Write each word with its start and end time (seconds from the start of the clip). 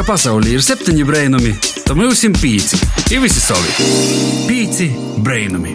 ka 0.00 0.14
pasaulē 0.14 0.54
ir 0.54 0.62
septiņi 0.64 1.02
brainami, 1.04 1.50
tad 1.84 1.98
mums 1.98 2.22
ir 2.24 2.32
pieci. 2.40 2.78
Ir 3.12 3.20
visi 3.20 3.40
savi. 3.42 3.74
Pieci 4.48 4.86
brainami. 5.20 5.74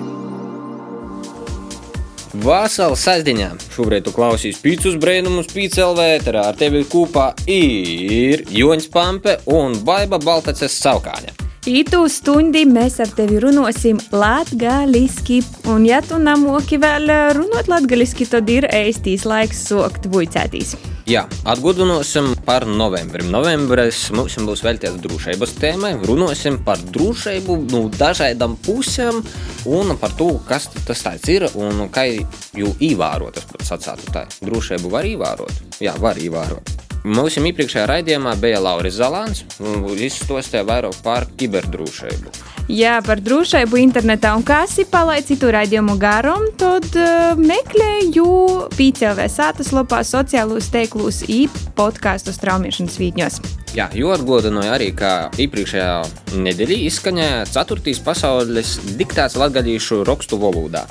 Vasarā 2.41 2.97
sasdiņā 2.97 3.51
šobrīd 3.75 4.07
tu 4.07 4.15
klausies 4.15 4.57
pīcis 4.65 4.97
brīnumus, 5.01 5.51
pīcis 5.53 5.83
LV. 5.85 6.09
Ar 6.41 6.57
tevi 6.57 6.81
kopā 6.89 7.35
ir 7.45 8.47
Joņš 8.49 8.89
Pampe 8.95 9.39
un 9.45 9.77
Baiva 9.85 10.17
Baltaces 10.17 10.81
Saukāņa. 10.81 11.44
Ītū 11.65 12.03
stundi 12.13 12.61
mēs 12.69 12.99
ar 13.01 13.09
tevi 13.17 13.39
runāsim 13.41 13.97
latgaliski, 14.13 15.39
un 15.73 15.87
ja 15.87 15.97
tu 16.05 16.19
namoki 16.21 16.77
vēl 16.77 17.09
runāt 17.33 17.71
latgaliski, 17.71 18.27
tad 18.29 18.51
ir 18.53 18.67
ēstīs 18.69 19.25
laiks 19.25 19.63
sokt 19.71 20.05
vuicētīs. 20.13 20.75
Jā, 21.09 21.23
atgādināsim 21.49 22.35
par 22.45 22.67
novembrim. 22.69 23.31
Novembris 23.33 24.03
mums 24.13 24.37
būs 24.45 24.61
veltīts 24.65 25.01
drošības 25.01 25.57
tēmai. 25.57 25.95
Runāsim 26.05 26.61
par 26.65 26.77
drošību 26.93 27.57
nu, 27.73 27.83
dažādām 27.97 28.59
pusēm 28.61 29.25
un 29.65 29.97
par 29.97 30.13
to, 30.21 30.35
kas 30.45 30.69
tas 30.85 31.05
ir 31.33 31.49
un 31.57 31.87
kā 31.89 32.11
jau 32.13 32.75
ievērot. 32.77 33.41
Es 33.41 33.49
pat 33.49 33.69
sacītu, 33.73 34.13
tā 34.13 34.27
drošību 34.45 34.93
var 34.93 35.09
ievērot. 35.09 35.81
Jā, 35.81 35.97
var 35.97 36.21
ievērot. 36.21 36.84
Mūsu 37.05 37.43
iepriekšējā 37.45 37.83
raidījumā 37.85 38.31
bija 38.41 38.57
Lauris 38.65 38.95
Zalants, 38.97 39.43
un 39.61 39.83
viņš 39.85 40.05
izstāstīja 40.07 40.65
vairāk 40.65 40.95
par 41.05 41.27
kiberdrošību. 41.37 42.31
Jā, 42.73 42.95
par 43.05 43.19
drošību 43.21 43.77
internetā 43.77 44.31
un 44.33 44.41
kā 44.41 44.63
sipalai 44.65 45.19
citu 45.21 45.51
raidījumu 45.53 45.99
garam, 46.01 46.47
tad 46.57 46.87
uh, 46.97 47.37
meklēju 47.37 48.25
PCLV 48.73 49.27
sātas 49.29 49.69
lapā 49.75 49.99
sociālos 50.01 50.71
teiklus 50.73 51.21
i 51.29 51.43
podkāstu 51.77 52.33
straumiešanas 52.33 52.97
vītņos. 52.97 53.37
Jā, 53.77 53.85
jo 53.93 54.09
atgādināju 54.15 54.73
arī, 54.73 54.89
ka 54.97 55.11
iepriekšējā 55.45 56.39
nedēļā 56.41 56.79
izskanēja 56.87 57.43
4. 57.53 57.99
pasaules 58.07 58.79
diktāts 58.97 59.37
latgadījušu 59.37 60.01
rakstu 60.09 60.41
valodā. 60.41 60.87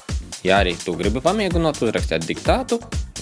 Ja 0.47 0.63
arī 0.63 0.77
tu 0.79 0.95
gribi 0.95 1.25
pamēģināt 1.25 1.83
uzrakstīt 1.83 2.29
diktātu, 2.29 2.79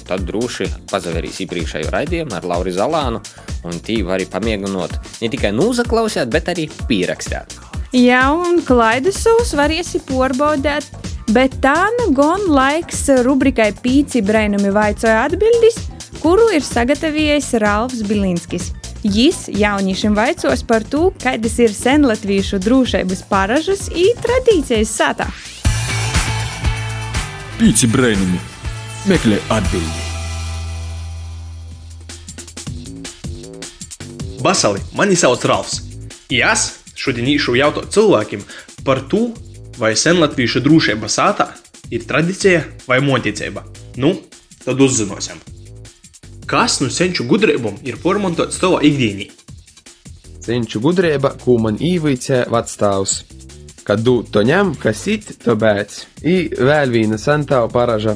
tad 0.07 0.25
droši 0.29 0.69
pazavērīs 0.91 1.43
iepriekšējo 1.45 1.93
raidījumu 1.93 2.37
ar 2.37 2.47
Lauru 2.49 2.73
Zalānu, 2.75 3.23
un 3.69 3.79
tī 3.85 4.01
var 4.07 4.19
arī 4.19 4.29
pamēģināt 4.33 4.99
ne 5.23 5.31
tikai 5.33 5.53
noklausīt, 5.57 6.31
bet 6.33 6.51
arī 6.53 6.69
pierakstīt. 6.89 7.59
Jā, 7.93 8.25
un 8.33 8.63
klaidusūs 8.65 9.53
varēsi 9.59 10.01
porbaudēt, 10.09 10.87
bet 11.33 11.59
tā 11.65 11.77
nu 11.99 12.11
gan 12.17 12.47
laiks 12.49 13.05
rubrikai 13.27 13.73
Pīci 13.83 14.23
Brainami 14.25 14.73
vaicoja 14.73 15.27
atbildis, 15.27 15.77
kuru 16.23 16.49
ir 16.57 16.65
sagatavījis 16.65 17.53
Ralfs 17.61 18.01
Bilinskis. 18.09 18.71
Jis 19.03 19.49
jauniešiem 19.51 20.15
vaicos 20.15 20.63
par 20.63 20.87
to, 20.87 21.09
kādas 21.21 21.59
ir 21.59 21.75
senlatviešu 21.75 22.63
drošības 22.63 23.25
paražas 23.29 23.89
un 23.91 24.23
tradīcijas 24.23 24.95
sātā. 24.95 25.29
Pīci 27.59 27.91
Brainami 27.91 28.52
meklē 29.07 29.39
atbildi. 29.51 30.03
Basali, 34.43 34.81
mani 34.95 35.17
sauc 35.19 35.43
Ralfs. 35.47 35.81
Es 36.31 36.69
šodien 36.99 37.27
īšu 37.35 37.57
jautāt 37.59 37.91
cilvēkiem 37.95 38.45
par 38.87 39.03
to, 39.11 39.33
vai 39.79 39.93
senlatviešu 39.99 40.63
drošība 40.63 41.11
sātā 41.11 41.49
ir 41.91 42.07
tradīcija 42.07 42.63
vai 42.87 43.01
monticība. 43.03 43.65
Nu, 43.99 44.15
tad 44.63 44.81
uzzināsim. 44.81 45.43
Kas 46.47 46.79
no 46.83 46.91
senču 46.91 47.27
gudrībām 47.27 47.81
ir 47.87 47.99
pormontots 48.03 48.61
tavā 48.63 48.85
ikdienā? 48.87 49.31
Senču 50.43 50.83
gudrība, 50.83 51.35
ko 51.43 51.59
man 51.59 51.79
īvīcē 51.79 52.45
vecstāvs. 52.51 53.23
Kad 53.83 54.03
dūt 54.07 54.31
to 54.35 54.43
ņem, 54.47 54.77
kas 54.79 55.07
it, 55.11 55.33
to 55.43 55.59
bēc. 55.59 56.05
I 56.23 56.53
vēl 56.55 56.95
viena 56.95 57.19
sentāva 57.19 57.71
paraža 57.71 58.15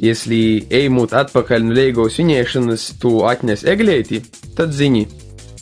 Если 0.00 0.66
ejot 0.68 1.14
atpakaļ 1.16 1.62
no 1.64 1.72
Liegos 1.72 2.18
viņiešanas, 2.20 2.82
tu 3.00 3.22
atnes 3.24 3.64
eglēti, 3.64 4.20
tad 4.56 4.74
zini, 4.76 5.06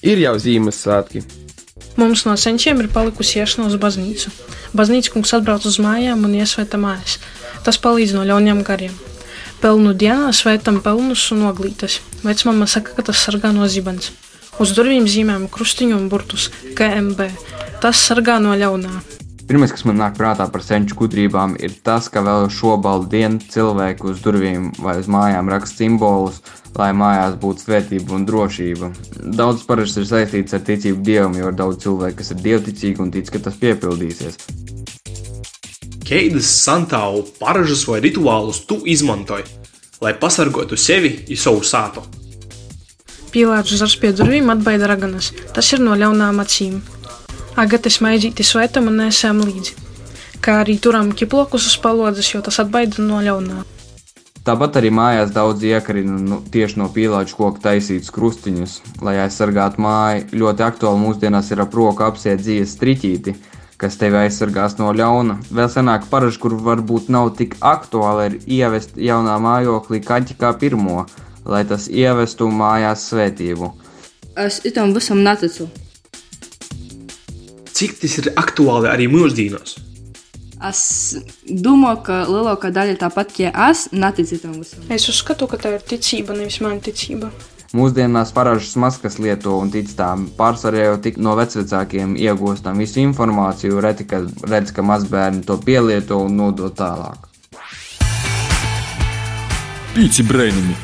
ir 0.02 0.18
jau 0.18 0.34
Ziemassvētki. 0.42 1.22
Mums 1.94 2.24
no 2.26 2.34
senčiem 2.34 2.80
ir 2.82 2.90
palikusi 2.90 3.38
iešana 3.38 3.68
uz 3.70 3.78
baznīcu. 3.78 4.32
Baznīca 4.74 5.14
kungs 5.14 5.30
atbrauc 5.36 5.66
uz 5.70 5.78
mājām 5.78 6.26
un 6.26 6.34
iesvēta 6.34 6.80
mājas. 6.82 7.20
Tas 7.62 7.78
palīdz 7.78 8.16
no 8.16 8.26
ļauniem 8.26 8.64
gariem. 8.66 8.94
Pelnu 9.62 9.94
dienā 9.94 10.32
svētam 10.34 10.82
pelnus 10.82 11.30
un 11.32 11.46
oglītes. 11.46 12.00
Vecmama 12.26 12.66
saka, 12.66 12.96
ka 12.96 13.06
tas 13.06 13.22
sargā 13.22 13.54
no 13.54 13.70
zibens. 13.70 14.10
Uz 14.58 14.74
durvīm 14.74 15.06
zīmējam 15.06 15.46
krustiņu 15.50 15.94
un 15.96 16.10
burtus 16.10 16.50
KMB. 16.74 17.30
Tas 17.82 18.02
sargā 18.10 18.40
no 18.42 18.58
ļaunā. 18.58 18.98
Pirmais, 19.49 19.71
kas 19.73 19.81
man 19.81 19.97
nāk 19.97 20.13
prātā 20.13 20.45
par 20.53 20.61
senču 20.61 20.93
gudrībām, 20.93 21.55
ir 21.57 21.71
tas, 21.81 22.05
ka 22.13 22.21
vēl 22.21 23.05
dienu 23.09 23.39
cilvēki 23.41 24.05
uz 24.11 24.19
durvīm 24.21 24.67
vai 24.77 24.99
uz 25.01 25.07
mājām 25.09 25.49
raksta 25.49 25.81
simbolus, 25.81 26.37
lai 26.77 26.91
mājās 26.93 27.33
būtu 27.41 27.65
svētība 27.65 28.13
un 28.13 28.27
drošība. 28.29 28.91
Daudz 29.39 29.63
parasti 29.65 30.03
ir 30.03 30.05
saistīts 30.05 30.53
ar 30.53 30.61
ticību 30.67 31.01
dievam, 31.01 31.33
jo 31.33 31.49
ir 31.49 31.57
daudz 31.57 31.81
cilvēku, 31.81 32.19
kas 32.19 32.29
ir 32.35 32.43
dievticīgi 32.45 33.01
un 33.01 33.09
tic, 33.15 33.31
ka 33.33 33.41
tas 33.47 33.57
piepildīsies. 33.57 34.37
Kādas 36.05 36.53
santālu 36.53 37.25
paražas 37.41 37.87
vai 37.89 38.03
rituālus 38.05 38.61
tu 38.69 38.77
izmantoji, 38.85 39.49
lai 40.05 40.13
pasargātu 40.13 40.77
sevi 40.77 41.15
un 41.25 41.41
savu 41.41 41.65
sātu? 41.65 42.05
Pīlārs 43.33 43.73
zars 43.81 43.97
pie 43.97 44.13
durvīm 44.13 44.53
atbaida 44.53 44.93
raganas. 44.93 45.33
Tas 45.57 45.73
ir 45.73 45.81
no 45.81 45.97
ļaunām 45.97 46.45
acīm. 46.45 46.79
Agates 47.59 47.97
maizīti 47.99 48.43
svētam 48.47 48.85
un 48.87 49.01
nesam 49.01 49.41
līdzi, 49.43 49.73
kā 50.39 50.61
arī 50.61 50.77
turam 50.79 51.09
ķiplokus 51.11 51.65
uz 51.67 51.73
palodzes, 51.83 52.29
jo 52.31 52.39
tas 52.45 52.61
atbaida 52.63 53.03
no 53.03 53.17
ļaunā. 53.25 53.65
Tāpat 54.47 54.77
arī 54.79 54.91
mājās 54.95 55.33
daudz 55.35 55.65
iekarina 55.67 56.15
nu, 56.23 56.37
tieši 56.53 56.79
no 56.79 56.87
pīlāču 56.95 57.35
koka 57.35 57.59
taisītus 57.65 58.13
krustiņus, 58.15 58.75
lai 59.03 59.17
aizsargātu 59.25 59.83
māju. 59.83 60.29
Ļoti 60.39 60.65
aktuāli 60.69 61.01
mūsdienās 61.01 61.51
ir 61.51 61.63
ap 61.65 61.75
roku 61.75 62.07
apsiet 62.07 62.39
dzīves 62.39 62.77
striķīti, 62.77 63.35
kas 63.83 63.99
tevi 63.99 64.21
aizsargās 64.21 64.77
no 64.79 64.93
ļauna. 64.95 65.41
Vēl 65.51 65.67
senāk 65.75 66.07
paraži, 66.13 66.39
kur 66.39 66.55
varbūt 66.69 67.11
nav 67.11 67.33
tik 67.41 67.59
aktuāli, 67.59 68.29
ir 68.29 68.39
ievest 68.61 68.95
jaunā 68.95 69.35
mājoklī 69.43 69.99
kaķi 70.07 70.39
kā 70.39 70.55
pirmo, 70.63 71.03
lai 71.43 71.65
tas 71.67 71.91
ievestu 71.91 72.47
mājās 72.47 73.03
svētību. 73.11 73.73
Es 74.47 74.63
itam 74.63 74.95
visam 74.95 75.27
neticu 75.27 75.67
cik 77.79 77.99
tas 78.01 78.17
ir 78.19 78.33
aktuāli 78.39 78.89
arī 78.91 79.07
mūsdienās? 79.11 79.77
Es 80.69 80.81
domāju, 81.47 82.01
ka 82.03 82.15
lielākā 82.27 82.73
daļa 82.75 82.97
tāpat 82.99 83.31
kā 83.37 83.51
es, 83.69 83.85
netic 83.95 84.33
tam 84.41 84.57
visam. 84.59 84.83
Es 84.91 85.07
uzskatu, 85.07 85.47
ka 85.47 85.59
tā 85.61 85.77
ir 85.77 85.85
ticība, 85.87 86.35
nevis 86.35 86.59
mana 86.59 86.81
ticība. 86.83 87.31
Mūsdienās 87.69 88.33
paražas 88.33 88.73
maskas 88.81 89.19
lieto 89.21 89.53
un 89.61 89.69
tic 89.71 89.93
tām. 89.95 90.25
Pārsvarā 90.35 90.87
jau 90.89 90.97
tik 91.05 91.21
no 91.21 91.37
vecākiem 91.37 92.17
iegūstam 92.17 92.81
visu 92.81 92.99
informāciju, 93.05 93.79
reti, 93.85 94.09
ka 94.09 94.23
redz, 94.49 94.73
ka 94.75 94.83
mazbērni 94.83 95.45
to 95.47 95.59
pielieto 95.63 96.19
un 96.25 96.35
nodod 96.41 96.75
tālāk. 96.81 97.29
Pīci 99.95 100.27
brainami 100.27 100.75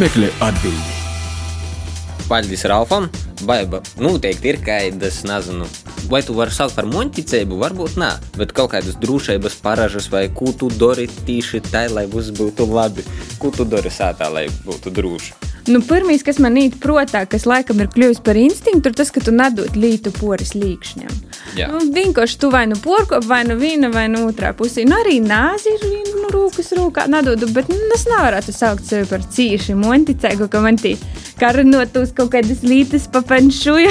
meklē 0.00 0.32
atbildi. 0.42 1.03
Paldies 2.28 2.64
Ralfam! 2.64 3.08
Vai 3.44 3.66
noteikti 4.00 4.48
ir 4.48 4.58
kādas, 4.64 5.20
nezinu, 5.28 5.66
vai 6.08 6.22
tu 6.24 6.36
vari 6.36 6.54
saukt 6.54 6.76
par 6.78 6.88
monticību, 6.88 7.58
varbūt 7.60 7.98
nē, 8.00 8.10
bet 8.40 8.54
kaut 8.56 8.72
kādas 8.72 8.96
drošības 9.02 9.58
paražas 9.64 10.08
vai 10.12 10.26
ko 10.32 10.54
tu 10.56 10.70
dari 10.72 11.04
tīši 11.26 11.60
tā, 11.68 11.84
lai 11.92 12.06
viss 12.08 12.32
būtu 12.32 12.68
labi. 12.70 13.04
Ko 13.42 13.52
tu 13.52 13.68
dari 13.68 13.92
sātā, 13.92 14.32
lai 14.32 14.46
būtu 14.64 14.94
droši? 14.94 15.53
Nu, 15.68 15.80
Pirmais, 15.84 16.20
kas 16.26 16.40
man 16.42 16.58
nīt 16.58 16.76
prātā, 16.82 17.22
kas 17.30 17.46
laikam 17.48 17.80
ir 17.80 17.88
kļuvis 17.92 18.20
par 18.24 18.36
instinktu, 18.36 18.90
ir 18.90 18.98
tas, 18.98 19.12
ka 19.14 19.22
tu 19.24 19.32
nedod 19.32 19.78
lītu 19.78 20.12
poris 20.12 20.52
līkšņiem. 20.58 21.14
Nu, 21.70 21.80
vienkārši 21.94 22.38
tu 22.42 22.50
vai 22.52 22.64
nu 22.68 22.76
porkop, 22.82 23.24
vai 23.28 23.44
nu 23.48 23.56
viena, 23.60 23.88
vai 23.94 24.06
nu 24.12 24.24
otrā 24.28 24.52
pusē. 24.56 24.84
Nu, 24.88 24.98
arī 25.00 25.20
nāzi 25.24 25.72
ir 25.76 25.84
nu, 26.10 26.28
rūkas 26.34 26.72
rūkā 26.76 27.06
nedodu, 27.10 27.48
bet 27.54 27.70
nu, 27.72 27.78
es 27.94 28.08
nevarētu 28.10 28.54
saukt 28.54 28.88
sevi 28.88 29.08
par 29.08 29.24
cīši 29.24 29.76
monticēgu, 29.78 30.50
ka 30.50 30.60
man 30.64 30.80
tī 30.80 30.96
karnot 31.38 31.96
uz 31.98 32.12
kaut 32.14 32.32
kādas 32.34 32.62
lītas 32.66 33.06
papenšuja. 33.12 33.90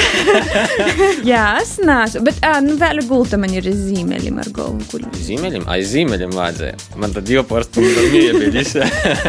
Jā, 1.31 1.43
es 1.61 1.75
nāsu, 1.83 2.21
bet 2.25 2.39
ā, 2.45 2.57
nu, 2.63 2.75
vēl 2.79 3.03
gulta 3.07 3.39
man 3.39 3.53
ir 3.55 3.67
zīmeļim 3.67 4.39
ar 4.43 4.51
galvu. 4.55 4.83
Kur... 4.91 5.05
Zīmeļim? 5.23 5.67
Aiz 5.71 5.91
zīmeļim 5.93 6.35
vajadzēja. 6.35 6.77
Man 7.01 7.15
tad 7.15 7.31
joporst 7.31 7.79
un 7.81 7.89
miebiļis. 8.13 8.75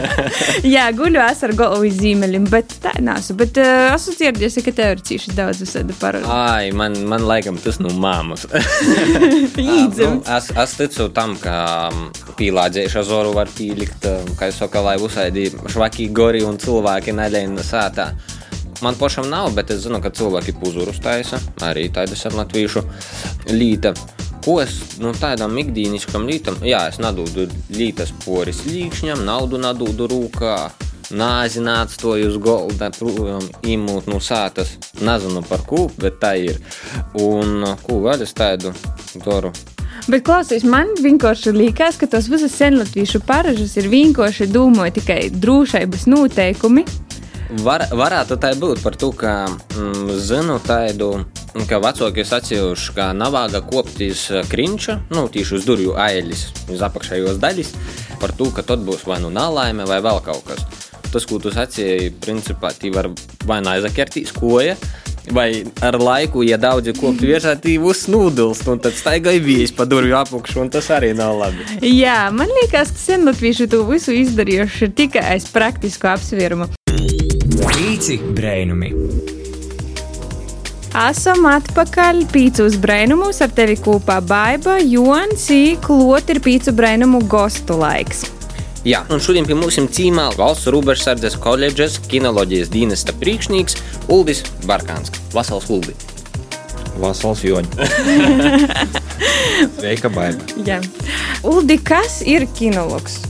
Jā, 0.74 0.88
guļu 0.96 1.22
es 1.24 1.44
ar 1.46 1.54
galvu 1.58 1.90
zīmeļim 1.94 2.33
ceļiem, 2.34 2.48
bet 2.50 2.74
tā 2.82 2.92
nesu. 3.00 3.34
Bet 3.38 3.58
uh, 3.58 3.94
esmu 3.94 4.14
dzirdējis, 4.18 4.58
ka 4.64 4.72
tev 4.74 4.92
ir 4.94 5.02
cīši 5.06 5.34
daudz 5.36 5.62
visādi 5.62 5.94
parādi. 5.98 6.26
Ai, 6.26 6.72
man, 6.72 6.96
man 7.06 7.22
laikam 7.26 7.56
tas 7.58 7.78
no 7.80 7.90
māmas. 7.90 8.46
nu, 8.50 10.10
es, 10.36 10.50
es 10.50 10.76
ticu 10.78 11.08
tam, 11.14 11.36
ka 11.38 11.90
um, 11.92 12.10
pīlādzēšu 12.38 13.04
zoru 13.06 13.34
var 13.34 13.50
pīlikt, 13.54 14.06
um, 14.10 14.34
kā 14.38 14.50
jau 14.50 14.64
saka, 14.64 14.82
lai 14.82 14.96
uzsaidī 14.98 15.50
švaki 15.70 16.10
gori 16.10 16.42
un 16.44 16.58
cilvēki 16.58 17.14
neļēna 17.14 17.62
sātā. 17.62 18.12
man 18.82 18.94
pašam 18.98 19.30
nav, 19.30 19.54
bet 19.54 19.70
es 19.70 19.84
zinu, 19.84 20.00
ka 20.02 20.10
cilvēki 20.10 20.56
puzurus 20.60 21.00
taisa 21.00 21.38
arī 21.62 21.88
tādas 21.92 22.26
ar 22.26 22.34
latviešu 22.34 22.82
līta. 23.54 23.94
Ko 24.44 24.58
es 24.60 24.98
nu, 25.00 25.14
tādam 25.16 25.56
ikdienišķam 25.56 26.26
lītam, 26.28 26.58
jā, 26.60 26.82
es 26.90 26.98
nadūdu 27.00 27.46
lītas 27.72 28.12
poris 28.26 28.66
līkšņam, 28.66 29.22
naudu 29.24 29.56
nadūdu 29.62 30.10
rūkā, 30.10 30.56
nāzināts 31.10 31.98
to 32.00 32.14
uz 32.16 32.38
golda, 32.40 32.90
prom, 32.94 33.44
imūt 33.62 34.08
no 34.10 34.20
sātas. 34.22 34.76
Nezinu 35.04 35.44
par 35.48 35.64
ko, 35.68 35.88
bet 36.00 36.20
tā 36.22 36.34
ir. 36.40 36.60
Un 37.20 37.64
ko 37.84 38.00
vēl 38.06 38.24
es 38.24 38.34
tādu 38.36 38.74
daru? 39.24 39.52
Bet 40.10 40.24
klausies, 40.26 40.66
man 40.68 40.90
vienkārši 41.00 41.54
liekas, 41.54 41.96
ka 41.96 42.08
tos 42.10 42.26
visas 42.28 42.52
senlatviešu 42.58 43.22
paražas 43.24 43.76
ir 43.80 43.88
vienkārši 43.88 44.50
domāti 44.52 45.00
tikai 45.00 45.30
drošības 45.32 46.04
noteikumi. 46.12 46.84
Var, 47.64 47.86
varētu 47.94 48.36
tā 48.40 48.50
būt 48.58 48.80
par 48.82 48.96
to, 48.98 49.12
ka 49.14 49.46
mm, 49.46 50.14
zinu 50.18 50.56
tādu, 50.64 51.10
ka 51.70 51.78
vecāki 51.80 52.24
sacījuši, 52.26 52.94
ka 52.96 53.10
navāga 53.16 53.60
koptīs 53.64 54.26
krinča, 54.50 54.98
nu, 55.14 55.28
tieši 55.32 55.60
uz 55.60 55.68
durvju 55.68 55.94
ailis, 56.00 56.48
uz 56.72 56.82
apakšējos 56.84 57.38
daļas, 57.40 57.74
par 58.20 58.34
to, 58.36 58.50
ka 58.52 58.64
tad 58.66 58.82
būs 58.84 59.06
vai 59.08 59.20
nu 59.22 59.30
nalaime 59.32 59.86
vai 59.88 60.00
vēl 60.04 60.20
kaut 60.24 60.44
kas. 60.50 60.83
Tas, 61.14 61.26
ko 61.30 61.38
tu 61.38 61.52
sacīji, 61.54 62.10
principā, 62.18 62.72
tī 62.74 62.90
var 62.90 63.06
vai 63.46 63.60
nu 63.62 63.70
aizakertīs 63.76 64.34
koja, 64.34 64.74
Vai 65.32 65.64
ar 65.80 65.96
laiku, 65.96 66.42
ja 66.44 66.58
daudzi 66.60 66.92
koptu 66.92 67.24
viešā, 67.30 67.54
tīvus 67.56 68.02
nūdus, 68.12 68.60
un 68.68 68.80
tad 68.84 68.92
staigāja 68.92 69.40
vīzis 69.40 69.72
pa 69.72 69.86
durvju 69.88 70.18
apakšu, 70.18 70.58
un 70.60 70.72
tas 70.74 70.90
arī 70.92 71.14
nav 71.16 71.38
labi. 71.40 71.64
Jā, 71.80 72.28
man 72.28 72.52
liekas, 72.60 72.92
ka 72.92 73.00
senlatvieši 73.06 73.70
to 73.72 73.80
visu 73.88 74.12
izdarījuši 74.12 74.90
tikai 74.98 75.24
aiz 75.36 75.48
praktisku 75.48 76.10
apsvērumu. 76.12 76.68
Pīci 77.64 78.20
brēnumi. 78.36 78.92
Esam 80.94 81.48
atpakaļ 81.50 82.20
pīcūs 82.30 82.76
brēnumus 82.82 83.40
ar 83.42 83.50
tevi 83.56 83.80
kopā 83.80 84.20
Baiba, 84.22 84.76
Jons, 84.84 85.48
Klot 85.82 86.30
ir 86.30 86.44
pīcu 86.44 86.76
brēnumu 86.76 87.24
gostu 87.26 87.80
laiks. 87.80 88.26
Jā, 88.84 88.98
un 89.08 89.16
šodien 89.16 89.46
pie 89.48 89.54
mums 89.56 89.78
ir 89.80 89.86
cīmā 89.88 90.26
valsts 90.36 90.68
robežsardzes 90.68 91.38
koledžas 91.40 91.94
kinoloģijas 92.04 92.68
dienesta 92.68 93.14
priekšnieks 93.16 93.78
Uldis 94.12 94.42
Barkāns. 94.68 95.08
Vasals 95.32 95.70
Uldi! 95.72 95.94
Vasals 97.00 97.40
Joņa! 97.46 97.86
Sveika, 99.78 100.10
Baiba! 100.12 100.44
Jā. 100.68 100.82
Uldi, 101.48 101.78
kas 101.80 102.18
ir 102.28 102.44
kinologs? 102.58 103.22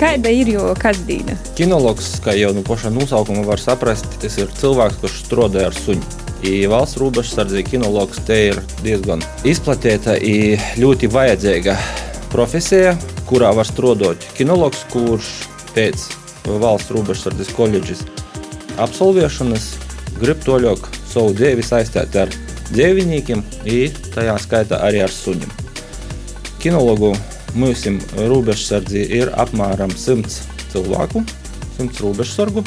Kāda 0.00 0.32
ir 0.34 0.50
jo 0.50 0.72
kasdīna? 0.82 1.36
Kinologs, 1.54 2.16
kā 2.24 2.34
jau 2.34 2.50
no 2.56 2.64
paša 2.66 2.90
nosaukuma 2.90 3.44
var 3.46 3.62
saprast, 3.62 4.10
tas 4.18 4.34
ir 4.42 4.50
cilvēks, 4.58 4.98
kurš 5.04 5.20
strādā 5.28 5.68
ar 5.68 5.78
suņu. 5.78 6.02
I 6.42 6.64
valsts 6.70 6.98
robežsardze 6.98 7.62
kinologs 7.66 8.18
te 8.26 8.40
ir 8.48 8.58
diezgan 8.82 9.22
izplatīta 9.46 10.18
un 10.18 10.58
ļoti 10.82 11.10
vajadzīga 11.14 11.78
profesija, 12.34 12.96
kurā 13.28 13.50
var 13.56 13.68
strādāt 13.68 14.24
kinologs, 14.38 14.84
kurš 14.92 15.28
pēc 15.74 16.08
valsts 16.48 16.92
robežsardzes 16.96 17.52
koledžas 17.56 18.04
absolvēšanas 18.80 19.72
grib 20.18 20.40
toļok 20.46 20.88
savu 21.10 21.34
dzīvi 21.36 21.64
saistīt 21.66 22.16
ar 22.18 22.32
dzīvniekiem, 22.70 23.42
un 23.42 23.98
tajā 24.14 24.36
skaitā 24.42 24.80
arī 24.84 25.02
ar 25.04 25.12
suņiem. 25.12 25.50
Kinologu 26.62 27.12
mūsu 27.58 27.94
robežsardzi 28.28 29.04
ir 29.18 29.32
apmēram 29.40 29.92
100 29.94 30.32
cilvēku, 30.72 31.22
100 31.78 32.04
robežsargu, 32.04 32.64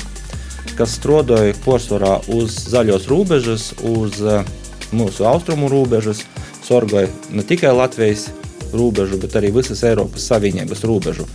kas 0.77 0.97
strādāja 0.97 1.55
porcelānā 1.65 2.19
uz 2.33 2.55
zaļos 2.71 3.07
robežas, 3.11 3.71
uz 3.85 4.21
mūsu 4.95 5.27
austrumu 5.27 5.69
robežas, 5.71 6.23
sorgoja 6.65 7.11
ne 7.31 7.45
tikai 7.47 7.73
Latvijas 7.75 8.29
robežu, 8.75 9.19
bet 9.21 9.35
arī 9.39 9.51
visas 9.55 9.83
Eiropas 9.87 10.27
Savienības 10.31 10.85
robežu, 10.87 11.27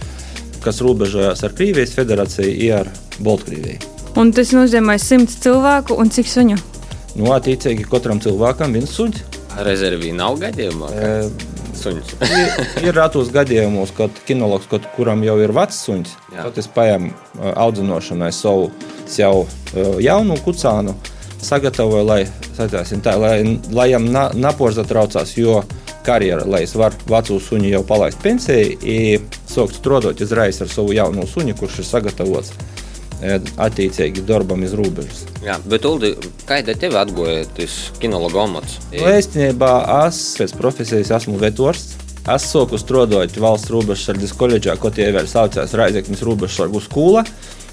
kas 0.64 0.80
robežojas 0.84 1.44
ar 1.46 1.54
Krievijas 1.56 1.94
federāciju 1.96 2.54
un 2.54 2.80
ar 2.80 2.90
Baltkrieviju. 3.18 3.92
Un 4.16 4.32
tas 4.32 4.52
nozīmē 4.56 4.96
100 5.00 5.40
cilvēku 5.44 5.96
un 6.00 6.10
cik 6.12 6.30
suņu? 6.32 6.56
Nu, 7.16 7.30
attiecīgi 7.36 7.84
katram 7.88 8.20
cilvēkam 8.20 8.76
viens 8.76 8.92
suņš. 8.96 9.22
Rezervī 9.64 10.12
nav 10.16 10.38
gadījumā. 10.40 10.88
E, 10.92 11.10
suņus. 11.76 12.14
ir, 12.40 12.64
ir 12.88 12.96
ratos 12.96 13.30
gadījumos, 13.32 13.92
kad 13.96 14.16
kinologs, 14.28 14.68
kad, 14.72 14.88
kuram 14.96 15.24
jau 15.24 15.36
ir 15.40 15.52
vecs 15.56 15.82
suns, 15.88 16.16
tad 16.32 16.56
es 16.60 16.68
paņemu 16.72 17.12
audzināšanai 17.52 18.32
savu 18.32 18.70
jau 19.16 19.46
jaunu 20.02 20.36
kucānu, 20.44 20.96
sagatavoju, 21.44 22.04
lai, 22.08 22.20
satāsim, 22.56 23.02
tā, 23.04 23.16
lai, 23.20 23.36
lai 23.70 23.90
viņam 23.90 24.08
na, 24.12 24.26
naporza 24.34 24.84
traucās, 24.88 25.36
jo 25.38 25.60
karjera, 26.06 26.46
lai 26.46 26.62
es 26.66 26.76
varu 26.78 26.98
vecu 27.10 27.40
suņu 27.42 27.72
jau 27.74 27.82
palaist 27.86 28.22
pensijai, 28.22 28.76
un 28.78 29.28
sākt 29.50 29.80
strādāt 29.80 30.22
uzreiz 30.24 30.62
ar 30.62 30.72
savu 30.72 30.94
jaunu 30.96 31.26
suņu, 31.28 31.58
kurš 31.58 31.82
ir 31.82 31.90
sagatavots 31.90 32.54
attiecīgi 33.56 34.24
darbam 34.28 34.62
iz 34.66 34.74
robežas. 34.76 35.24
Jā, 35.44 35.56
bet 35.68 35.86
Uldi, 35.88 36.12
kāda 36.48 36.74
tev 36.76 36.96
atgoja 37.00 37.46
tas 37.56 37.76
kinologa 38.00 38.42
amats? 38.44 38.80
Nu, 38.92 39.06
īstenībā 39.08 39.72
es 40.06 40.20
pēc 40.40 40.56
profesijas 40.58 41.14
esmu 41.20 41.38
vetors. 41.40 41.94
Es 42.26 42.48
sāku 42.50 42.78
strādāt 42.80 43.36
valsts 43.38 43.70
robežsardzes 43.70 44.32
koledžā, 44.34 44.74
ko 44.82 44.90
tie 44.90 45.12
vēl 45.14 45.28
saucās 45.30 45.76
Raizeknis 45.78 46.24
robežsargu 46.26 46.82
skola. 46.82 47.22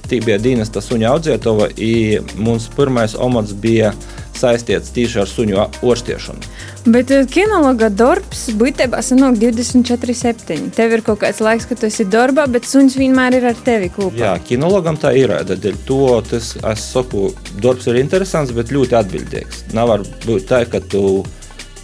Tī 0.04 0.20
bija 0.22 0.38
dienesta 0.38 0.82
suņa 0.84 1.10
audzētava, 1.10 1.72
un 1.74 2.34
mums 2.44 2.68
pirmais 2.76 3.16
omats 3.18 3.56
bija 3.56 3.94
saistīts 4.38 4.92
tieši 4.94 5.22
ar 5.24 5.30
suņu 5.30 5.60
orstiešanu. 5.86 6.50
Bet 6.94 7.12
eh, 7.14 7.26
kinologa 7.30 7.90
darbs 7.94 8.48
būtībā 8.60 9.02
sanāk 9.06 9.38
24-7. 9.42 10.72
Tev 10.76 10.98
ir 10.98 11.04
kaut 11.06 11.22
kāds 11.24 11.40
laiks, 11.44 11.68
kad 11.70 11.80
tu 11.82 11.88
esi 11.90 12.06
darbā, 12.10 12.46
bet 12.52 12.68
suns 12.70 12.98
vienmēr 13.00 13.40
ir 13.40 13.48
ar 13.54 13.62
tevi 13.66 13.92
kopā. 13.94 14.18
Jā, 14.20 14.34
kinologam 14.48 15.00
tā 15.00 15.14
ir. 15.20 15.34
Dēļ 15.54 15.80
to 15.88 16.02
tas, 16.30 16.54
es 16.58 16.90
saku, 16.94 17.30
darbs 17.64 17.88
ir 17.92 18.02
interesants, 18.02 18.54
bet 18.56 18.74
ļoti 18.74 19.00
atbildīgs. 19.00 19.64
Nav 19.78 19.96
būt 20.26 20.48
tā, 20.50 20.64
ka 20.70 20.82
tu, 20.84 21.24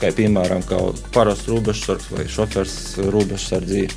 kā 0.01 0.11
piemēram, 0.15 0.63
kā 0.67 0.81
parasts 1.15 1.49
robežsargs 1.51 2.11
vai 2.13 2.27
šofers 2.29 2.77
robežsardzī 3.13 3.87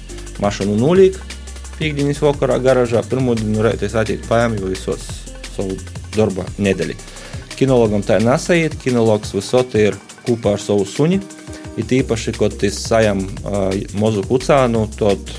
mašīnu 0.42 0.76
nulīt, 0.78 1.18
piekdienas 1.78 2.22
vakarā 2.22 2.60
garažā, 2.62 3.02
pirmdienu 3.08 3.64
reizes 3.66 3.96
atīt 3.98 4.28
pājām, 4.30 4.58
jo 4.60 4.70
visos 4.72 5.08
savu 5.56 5.76
darba 6.16 6.46
nedēļu. 6.62 7.11
Kinologam 7.62 8.02
tā 8.02 8.16
nesaiet, 8.18 8.72
kinologs 8.82 9.30
visot 9.36 9.76
ir 9.78 9.94
kopā 10.26 10.56
ar 10.56 10.62
savu 10.62 10.82
suni. 10.82 11.20
Ir 11.78 11.92
īpaši, 12.00 12.32
kad 12.34 12.56
tas 12.58 12.74
sajam 12.88 13.20
uh, 13.22 13.68
mazu 14.02 14.24
kucānu, 14.26 14.80
tad 14.98 15.30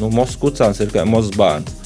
nu, 0.00 0.08
mazs 0.10 0.34
kucāns 0.42 0.82
ir 0.82 0.90
kā 0.90 1.04
mazs 1.06 1.30
bērns. 1.38 1.76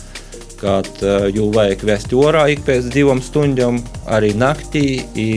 Kad 0.63 0.89
uh, 1.05 1.27
jau 1.29 1.51
vajag 1.53 1.85
vest 1.91 2.15
orā 2.17 2.47
ik 2.55 2.65
pēc 2.65 2.89
divām 2.95 3.21
stundām, 3.21 3.83
arī 4.09 4.33
naktī. 4.33 5.03
I, 5.13 5.29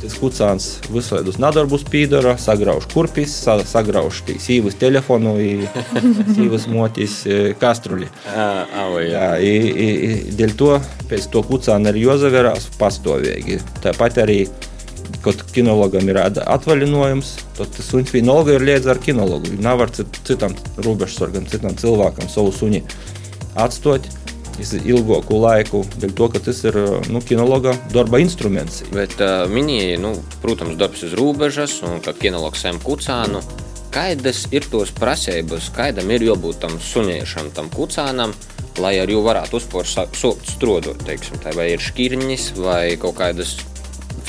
Tas 0.00 0.14
kucāns 0.16 0.66
visādus 0.88 1.36
nadarbus 1.42 1.82
pīdara, 1.84 2.36
sagrauž 2.40 2.86
kurpis, 2.92 3.34
sa, 3.44 3.58
sagrauž 3.68 4.22
sīvas 4.40 4.78
telefonu, 4.80 5.34
sīvas 6.36 6.64
motis 6.72 7.20
kastruli. 7.60 8.08
Jā, 8.30 9.28
i, 9.44 9.52
i, 9.68 10.10
dēļ 10.38 10.56
to 10.56 10.72
pēc 11.10 11.28
to 11.34 11.44
kucāna 11.44 11.92
ir 11.92 12.00
jāzaverās 12.06 12.70
pastāvīgi. 12.80 13.60
Tāpat 13.84 14.22
arī 14.24 14.40
kad 15.24 15.42
kinologam 15.52 16.08
ir 16.08 16.20
atvaļinājums, 16.22 17.34
tad 17.58 17.72
tas 17.76 17.88
suns 17.92 18.12
vienalga 18.14 18.56
ir 18.56 18.64
liedz 18.64 18.88
ar 18.90 19.00
kinologu. 19.02 19.52
Nav 19.60 19.84
ar 19.84 19.92
citam 19.96 20.54
robežsargam, 20.84 21.48
citam 21.50 21.76
cilvēkam 21.76 22.30
savu 22.32 22.54
suni 22.56 22.82
atstāt 23.58 24.06
ilgāku 24.60 25.40
laiku, 25.40 25.82
dēļ 26.00 26.12
to, 26.16 26.28
ka 26.34 26.42
tas 26.46 26.62
ir 26.68 26.76
nu, 27.12 27.22
kinologa 27.24 27.74
darba 27.94 28.20
instruments. 28.22 28.82
Bet 28.94 29.16
uh, 29.22 29.44
minēja, 29.50 29.98
nu, 30.02 30.14
protams, 30.44 30.78
darbs 30.80 31.04
uz 31.08 31.16
robežas 31.18 31.80
un 31.86 32.00
ka 32.04 32.14
kinologs 32.16 32.64
saim 32.64 32.80
kucānu. 32.82 33.42
Kādas 33.90 34.44
ir 34.54 34.68
tos 34.70 34.92
prasības, 34.94 35.72
kādam 35.74 36.12
ir 36.14 36.28
jābūt 36.28 36.60
tam 36.62 36.76
suniešam, 36.78 37.50
tam 37.56 37.72
kucānam, 37.74 38.36
lai 38.78 38.94
ar 39.02 39.10
viņu 39.10 39.24
varētu 39.26 39.58
uzspērt 39.58 40.20
strādāt, 40.46 41.02
teiksim, 41.08 41.40
tā 41.42 41.56
vai 41.56 41.72
ir 41.72 41.82
šķirņas 41.82 42.52
vai 42.60 42.84
kaut 43.00 43.18
kādas 43.18 43.56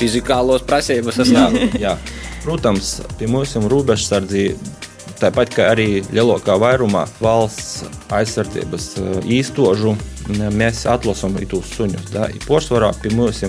fizikālos 0.00 0.64
prasības. 0.66 1.22
jā, 1.36 1.46
jā. 1.78 1.96
Protams, 2.42 2.96
pie 3.20 3.30
mums 3.30 3.54
ir 3.58 3.68
robežsardzība. 3.70 4.80
Tāpat 5.22 5.52
kā 5.54 5.68
arī 5.70 6.00
lielākā 6.10 6.56
vairumā 6.58 7.04
valsts 7.22 7.84
aizsardzības 8.10 8.88
īstožu, 9.30 9.92
mēs 10.30 10.84
atlasām 10.90 11.36
tos 11.50 11.72
suņus. 11.76 12.12
Porcelānā 12.46 12.92
pie 13.02 13.14
mums 13.16 13.42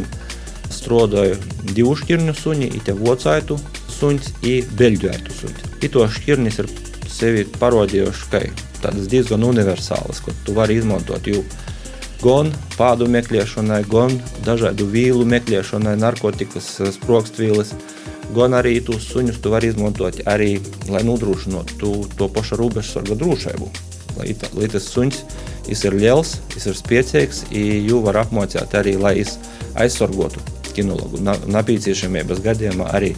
strādāja 0.73 1.37
divu 1.73 1.95
šķirņu 1.99 2.33
suņi, 2.37 2.69
ir 2.79 2.97
vocaitu 2.99 3.59
suņs 3.93 4.31
un 4.41 4.73
beļģētu 4.79 5.35
suņs. 5.39 5.67
To 5.93 6.07
šķirnis 6.09 6.59
ir 6.63 6.69
sevi 7.13 7.45
parodījuši 7.59 8.29
kā 8.31 8.41
tādas 8.83 9.07
diezgan 9.11 9.45
universālas, 9.45 10.23
ko 10.23 10.33
tu 10.45 10.55
vari 10.57 10.79
izmantot. 10.81 11.27
Jo 11.29 11.43
gan 12.23 12.51
pādu 12.77 13.07
meklēšanai, 13.11 13.83
gan 13.91 14.15
dažādu 14.47 14.87
vīlu 14.89 15.25
meklēšanai, 15.29 15.97
narkotikas, 15.99 16.69
sprokstvīles. 16.97 17.75
Gan 18.33 18.55
arī 18.57 18.77
tos 18.81 19.03
suņus 19.11 19.41
tu 19.43 19.51
vari 19.53 19.69
izmantot 19.73 20.21
arī, 20.31 20.55
lai 20.89 21.03
nodrošinātu 21.05 21.75
to, 22.17 22.29
pašu 22.33 22.57
robežsarga 22.61 23.17
drošību. 23.19 23.67
Lai, 24.17 24.31
tā, 24.39 24.49
lai 24.55 24.69
tas 24.71 24.87
suns 25.63 25.83
ir 25.87 25.95
liels, 25.95 26.35
ir 26.67 26.75
spēcīgs, 26.77 27.45
jau 27.87 28.01
var 28.03 28.19
apmācīt 28.23 28.75
arī, 28.75 28.97
lai 28.99 29.15
aizsargātu 29.79 30.41
kinologu 30.73 31.21
nepieciešamības 31.23 32.41
gadījumā 32.43 32.89
arī, 32.93 33.13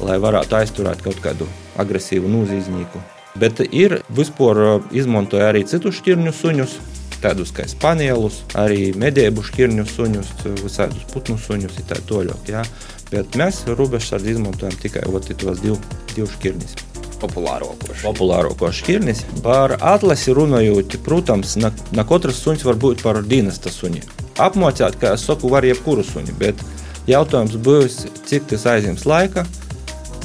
lai 0.00 0.18
varētu 0.20 0.58
aizturēt 0.58 1.02
kaut 1.04 1.20
kādu 1.24 1.48
agresīvu 1.80 2.28
nozīmīgu. 2.28 3.02
Bet 3.36 3.60
ir 3.68 4.00
vispār 4.16 4.82
izmantoja 4.96 5.50
arī 5.50 5.64
citus 5.68 5.98
šķirņu 6.00 6.32
suņus, 6.32 6.76
tādus 7.20 7.52
kā 7.56 7.66
spanielus, 7.68 8.42
arī 8.56 8.92
medību 8.96 9.44
šķirņu 9.44 9.86
suņus, 9.92 10.34
visādus 10.62 11.06
putnu 11.12 11.38
suņus, 11.40 11.80
tā 11.88 12.00
toļok. 12.08 12.52
Ja? 12.52 12.64
Bet 13.12 13.38
mēs 13.38 13.64
robežsardzi 13.68 14.36
izmantojam 14.36 14.76
tikai 14.82 15.06
tos 15.36 15.64
div, 15.64 15.80
divus 16.14 16.36
šķirņus. 16.38 16.95
Populārākos. 17.20 18.02
Populārākos 18.04 18.80
šķirnis. 18.80 19.24
Par 19.44 19.76
atlasi 19.80 20.34
runājot, 20.36 20.98
protams, 21.06 21.56
ne, 21.60 21.72
ne 21.96 22.04
katrs 22.08 22.42
suns 22.42 22.64
var 22.66 22.78
būt 22.80 23.04
par 23.06 23.22
dienesta 23.24 23.72
suni. 23.72 24.02
Apmācīt, 24.42 24.98
kā 25.00 25.14
es 25.16 25.24
saku, 25.24 25.48
var 25.52 25.64
jebkuru 25.64 26.04
suni, 26.04 26.34
bet 26.36 26.60
jautājums 27.08 27.56
būs, 27.56 28.02
cik 28.28 28.50
tas 28.52 28.66
aizņems 28.74 29.06
laika, 29.08 29.46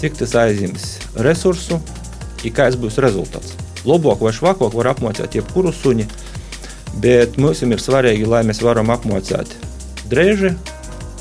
cik 0.02 0.20
tas 0.20 0.36
aizņems 0.44 0.88
resursu, 1.24 1.80
un 1.80 2.56
kāds 2.58 2.80
būs 2.82 3.00
rezultāts. 3.04 3.56
Labāk 3.88 4.22
vai 4.22 4.34
švakāk 4.36 4.76
var 4.78 4.92
apmācīt 4.92 5.40
jebkuru 5.40 5.72
suni, 5.74 6.08
bet 7.02 7.38
mums 7.42 7.64
ir 7.64 7.82
svarīgi, 7.82 8.28
lai 8.28 8.44
mēs 8.48 8.62
varam 8.66 8.92
apmācīt 8.94 9.56
drēži, 10.12 10.56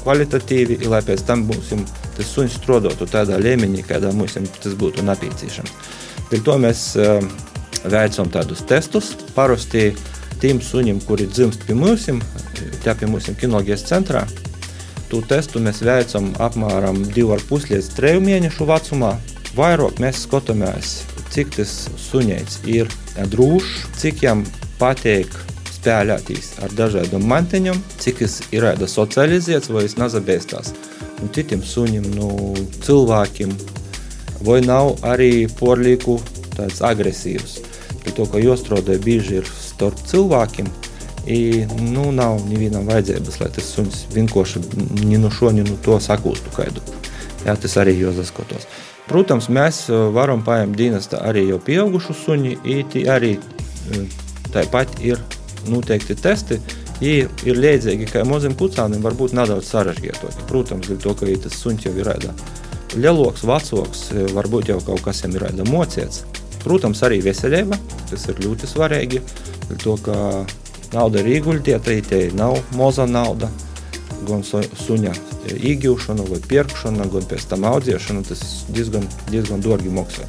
kvalitatīvi, 0.02 0.80
lai 0.90 1.02
pēc 1.06 1.24
tam 1.28 1.46
būsim 1.48 1.84
tas 2.20 2.34
suns 2.36 2.56
strādātu 2.60 3.08
tādā 3.08 3.40
līmenī, 3.40 3.82
kādā 3.86 4.12
mums 4.12 4.36
tas 4.36 4.76
būtu 4.76 5.04
nepieciešams. 5.08 5.72
Pēc 6.30 6.44
to 6.46 6.56
mēs 6.60 6.84
uh, 7.00 7.24
veicam 7.88 8.28
tādus 8.30 8.62
testus. 8.68 9.14
Parasti 9.34 9.90
tiem 10.40 10.60
suņiem, 10.60 11.00
kuri 11.06 11.28
dzimst 11.30 11.64
pie 11.66 11.76
mums, 11.76 12.08
tā 12.84 12.94
pie 12.98 13.08
mums 13.10 13.28
kinoloģijas 13.40 13.86
centrā, 13.88 14.24
to 15.10 15.20
testu 15.26 15.62
mēs 15.62 15.82
veicam 15.84 16.30
apmēram 16.42 17.02
2,5 17.16 17.74
līdz 17.74 17.92
3 17.98 18.24
mēnešu 18.24 18.68
vecumā. 18.68 19.14
Vairāk 19.56 19.98
mēs 19.98 20.24
skatāmies, 20.28 21.00
cik 21.34 21.56
tas 21.56 21.72
suņēns 21.98 22.60
ir 22.70 22.90
drošs, 23.32 23.88
cik 23.98 24.22
jam 24.22 24.44
patīk 24.78 25.34
spēlēties 25.74 26.52
ar 26.62 26.76
dažādiem 26.78 27.26
mantiņiem, 27.26 27.82
cik 27.98 28.22
tas 28.22 28.38
ir 28.54 28.68
socializēts 28.86 29.72
vai 29.72 29.88
nezabēstās 29.88 30.70
nu, 30.76 30.99
citiem 31.28 31.62
suņiem, 31.66 32.06
nu, 32.16 32.30
cilvēkiem, 32.86 33.52
vai 34.46 34.60
nav 34.64 34.96
arī 35.04 35.44
porlīku 35.58 36.16
tāds 36.56 36.80
agresīvs. 36.80 37.58
Pie 38.00 38.14
to, 38.16 38.24
ka 38.24 38.40
jostrādē 38.40 38.96
bieži 39.02 39.42
ir 39.42 39.50
starp 39.50 40.00
cilvēkiem, 40.08 40.70
I, 41.28 41.66
nu, 41.92 42.08
nav 42.16 42.38
nevienam 42.48 42.86
vajadzības, 42.88 43.34
lai 43.42 43.50
tas 43.52 43.66
suns 43.74 44.06
vienkārši 44.14 44.62
ni 45.04 45.18
no 45.20 45.28
šo, 45.30 45.50
ni 45.52 45.60
no 45.66 45.76
to 45.84 45.98
sakūstu 46.00 46.48
kaidu. 46.54 46.80
Jā, 47.44 47.52
tas 47.60 47.76
arī 47.76 47.92
jāsaskatās. 47.98 48.64
Protams, 49.08 49.50
mēs 49.52 49.82
e, 49.90 49.98
varam 50.16 50.40
paņemt 50.46 50.76
dienestā 50.78 51.20
arī 51.28 51.44
jau 51.50 51.58
pieaugušu 51.66 52.16
suņi, 52.16 52.54
īti 52.64 53.04
arī 53.10 53.34
e, 53.36 54.02
tāpat 54.54 54.96
ir 55.04 55.20
noteikti 55.68 56.16
testi, 56.16 56.60
Ja 57.00 57.28
ir 57.48 57.56
līdzīgi 57.56 58.10
kā 58.10 58.26
mazam 58.28 58.52
pucānam, 58.60 59.00
varbūt 59.00 59.32
nedaudz 59.32 59.70
sarežģītāk. 59.72 60.42
Protams, 60.50 60.90
to, 61.00 61.14
ka 61.16 61.28
tas 61.40 61.56
suns 61.56 61.86
jau 61.86 61.94
ir 61.96 62.10
lieloks, 62.92 63.44
vecāks, 63.46 64.02
varbūt 64.36 64.68
jau 64.68 64.80
kaut 64.84 65.00
kas 65.06 65.22
ir 65.24 65.46
mocīts. 65.68 66.24
Protams, 66.60 67.00
arī 67.06 67.22
veselība, 67.24 67.78
tas 68.10 68.26
ir 68.28 68.42
ļoti 68.44 68.68
svarīgi. 68.68 69.22
To, 69.80 69.96
ka 70.04 70.44
nauda 70.92 71.22
ir 71.22 71.38
ieguldīta, 71.38 71.94
tā 72.04 72.20
nav 72.36 72.58
maza 72.76 73.06
nauda. 73.08 73.48
Gan 74.28 74.44
suņa 74.44 75.14
iegūšana, 75.56 76.26
vai 76.28 76.42
pirkšana, 76.50 77.08
gan 77.14 77.24
pēc 77.30 77.48
tam 77.48 77.64
audzēšana, 77.70 78.26
tas 78.28 78.44
diezgan, 78.68 79.08
diezgan 79.30 79.64
dārgi 79.64 79.88
maksā. 79.94 80.28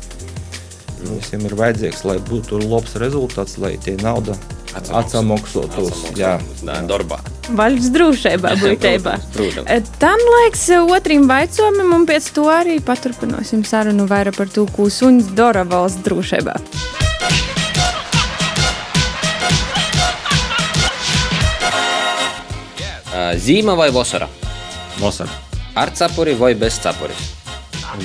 Visiem 1.01 1.43
ir 1.49 1.57
vajadzīgs, 1.59 2.05
lai 2.07 2.19
būtu 2.29 2.61
labs 2.63 2.95
rezultāts, 3.01 3.57
lai 3.59 3.73
tie 3.81 3.97
nauda 3.99 4.37
atsamaksotos. 4.75 6.05
Jā, 6.19 6.37
darbā. 6.87 7.19
Vaļas 7.57 7.89
drošībā, 7.93 8.55
būtībā. 8.63 9.15
Tam 10.01 10.25
laiks 10.35 10.65
otram 10.85 11.27
vaicojumam, 11.31 11.93
un 11.99 12.07
pēc 12.09 12.31
to 12.35 12.47
arī 12.51 12.79
paturpināsim 12.85 13.65
sarunu 13.67 14.07
vairāk 14.09 14.39
par 14.39 14.51
to, 14.51 14.65
ko 14.75 14.89
suns 14.93 15.31
dara 15.37 15.65
valsts 15.67 16.03
drošībā. 16.07 16.57
Zīma 23.41 23.75
vai 23.77 23.89
vasara? 23.93 24.27
Vasara. 24.99 25.31
Ar 25.75 25.91
cepuri 25.95 26.33
vai 26.35 26.53
bez 26.55 26.79
cepuri? 26.83 27.15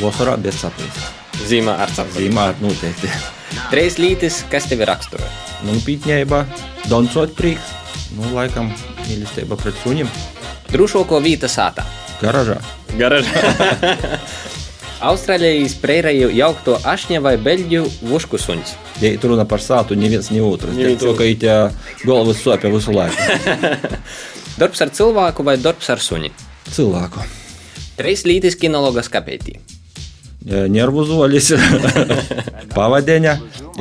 Vasarā 0.00 0.37
bez 0.38 0.58
cepuris. 0.61 1.25
Zīmā 1.45 1.76
ar 1.85 1.93
cepuri. 1.93 2.26
Zīmā 2.26 2.49
ar 2.52 2.62
noteikti. 2.64 3.11
Trīs 3.73 4.00
lītis, 4.00 4.40
kas 4.52 4.69
tevi 4.71 4.88
raksturo? 4.88 5.26
Nu, 5.66 5.76
pītņēba, 5.85 6.43
doncot 6.90 7.33
prieks, 7.37 7.73
nu, 8.16 8.33
laikam, 8.37 8.73
mīlestība 9.07 9.59
pret 9.61 9.76
suņiem. 9.85 10.11
Drošāko 10.73 11.21
vīta 11.25 11.50
sātā. 11.50 11.87
Garažā. 12.21 12.59
Garažā. 12.97 13.43
Austrālijas 15.07 15.75
prēraju 15.76 16.31
jaukto 16.33 16.78
ašņa 16.88 17.21
vai 17.21 17.35
beļģu 17.37 17.83
vušku 18.09 18.40
suņus. 18.40 18.73
Ja 19.02 19.12
tur 19.21 19.35
runa 19.35 19.45
par 19.49 19.61
sātu, 19.61 19.97
neviens 19.99 20.31
ne 20.33 20.40
otrs. 20.40 20.73
Neviens 20.73 21.02
to, 21.02 21.12
ka 21.19 21.28
it 21.28 21.45
galvas 22.05 22.40
sopja 22.40 22.73
visu 22.73 22.97
laiku. 22.97 23.21
darbs 24.61 24.81
ar 24.81 24.93
cilvēku 24.97 25.45
vai 25.45 25.59
darbs 25.61 25.93
ar 25.93 26.00
suņi? 26.00 26.33
Cilvēku. 26.73 27.28
Trīs 28.00 28.25
lītis 28.28 28.57
kinologas 28.61 29.12
kapētī. 29.12 29.61
Nervu 30.47 31.03
zolis, 31.09 31.50
pavadeņa 32.76 33.33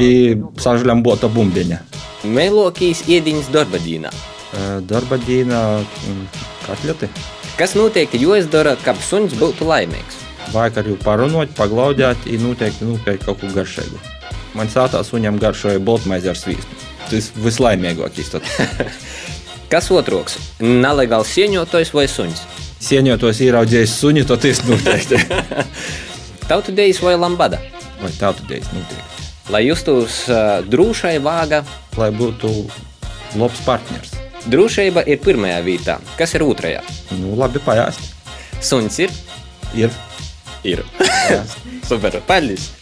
un 0.01 0.45
sažļambota 0.57 1.29
bumbiņa. 1.29 1.77
Mēlokīs 2.25 3.03
iediņas 3.05 3.51
darba 3.53 3.77
dīnā. 3.83 4.09
Darba 4.89 5.19
dīnā 5.21 5.61
katleti. 6.65 7.09
Kas 7.59 7.75
noteikti 7.77 8.17
jāizdara, 8.23 8.73
kad 8.81 8.97
suns 9.03 9.35
būtu 9.37 9.67
laimīgs? 9.69 10.17
Vakar 10.53 10.89
jau 10.89 10.97
parunot, 11.03 11.53
paglaudēt, 11.57 12.25
un 12.33 12.49
noteikti 12.49 12.87
nopērkt 12.87 13.27
kaut 13.27 13.39
ko 13.43 13.51
garšīgu. 13.53 14.01
Man 14.57 14.69
sātā 14.71 15.03
suņam 15.05 15.37
garšoja 15.41 15.81
boltmaize 15.83 16.31
ar 16.31 16.39
svīstu. 16.39 16.81
Tas 17.11 17.29
vislaimīgākais. 17.37 18.33
Kas 19.69 19.91
otrs? 19.93 20.39
Nelegāls 20.61 21.29
sieņotājs 21.35 21.93
vai 21.93 22.07
suns? 22.09 22.41
Sieņotājs 22.85 23.41
ieraudzījis 23.45 23.95
suņu, 24.01 24.25
tad 24.29 24.43
tas 24.45 24.61
noteikti. 24.65 25.21
Tautu 26.47 26.71
dejas 26.71 26.99
vai 27.01 27.15
lambada? 27.17 27.57
Vai 28.01 28.11
tautu 28.19 28.45
dejas 28.45 28.69
noteikti. 28.73 29.23
Lai 29.49 29.63
justos 29.65 30.25
uh, 30.29 30.61
drošai 30.61 31.17
vāga. 31.25 31.63
Lai 31.97 32.11
būtu 32.13 32.51
labs 33.39 33.63
partners. 33.65 34.13
Drošība 34.45 35.07
ir 35.09 35.21
pirmajā 35.25 35.57
vietā. 35.65 35.97
Kas 36.19 36.37
ir 36.37 36.45
otrajā? 36.45 36.83
Nu, 37.17 37.33
labi, 37.39 37.61
pajāst. 37.65 38.13
Suns 38.61 39.01
ir? 39.01 39.13
Ir. 39.73 39.93
Ir. 40.61 40.85
Super, 41.89 42.21
paldies! 42.29 42.75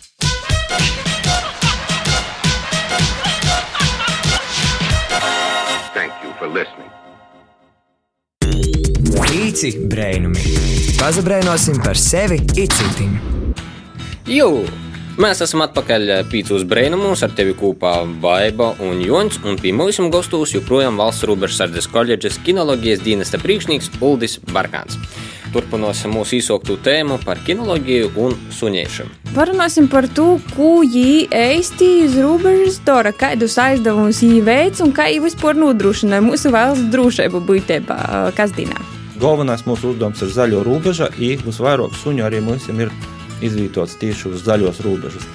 Pīci 9.33 9.71
brainumi. 9.89 10.43
Pazabrainosim 10.99 11.79
par 11.81 11.97
sevi 11.97 12.35
itcitim. 12.53 13.15
Jū! 14.29 14.45
Mēs 15.17 15.41
esam 15.41 15.63
atpakaļ 15.65 16.11
pīcūs 16.29 16.67
brēnumus 16.69 17.25
ar 17.25 17.33
tevi 17.33 17.55
kopā 17.57 17.95
Baiba 18.21 18.75
un 18.85 19.01
Jons, 19.01 19.39
un 19.41 19.57
pie 19.57 19.73
mums 19.73 19.97
gastos 20.13 20.53
joprojām 20.53 21.01
valsts 21.01 21.25
robežsardzes 21.25 21.89
koledžas 21.89 22.37
kinoloģijas 22.45 23.01
dienesta 23.01 23.41
priekšnieks 23.41 23.89
Uldis 24.05 24.37
Barkāns. 24.53 25.01
Turpināsim 25.49 26.13
mūsu 26.13 26.37
īsoktu 26.37 26.77
tēmu 26.85 27.17
par 27.25 27.41
kinoloģiju 27.41 28.13
un 28.21 28.37
suņēšanu. 28.53 29.33
Parunāsim 29.33 29.89
par 29.89 30.11
to, 30.13 30.35
ko 30.53 30.75
viņi 30.85 31.33
īsti 31.33 31.93
uz 32.05 32.21
robežas 32.21 32.83
dara, 32.85 33.17
kādus 33.17 33.57
aizdevumus 33.57 34.21
viņi 34.21 34.41
veic 34.45 34.85
un 34.85 34.93
kā 34.93 35.09
viņi 35.09 35.25
vispār 35.25 35.57
nodrošina 35.57 36.21
mūsu 36.21 36.53
valsts 36.53 36.91
drošību 36.93 37.47
būtībā 37.49 38.03
kasdienā. 38.37 38.92
Galvenais 39.21 39.65
mūsu 39.69 39.93
uzdevums 39.93 40.21
ir 40.25 40.31
zaļo 40.33 40.63
robeža, 40.65 41.11
un 41.13 41.47
visvairāk 41.47 41.95
suņu 42.01 42.25
arī 42.25 42.41
mums 42.41 42.65
ir 42.71 42.91
izvietots 43.43 43.97
tieši 44.01 44.31
uz 44.33 44.45
zaļos 44.47 44.81
robežas. 44.85 45.25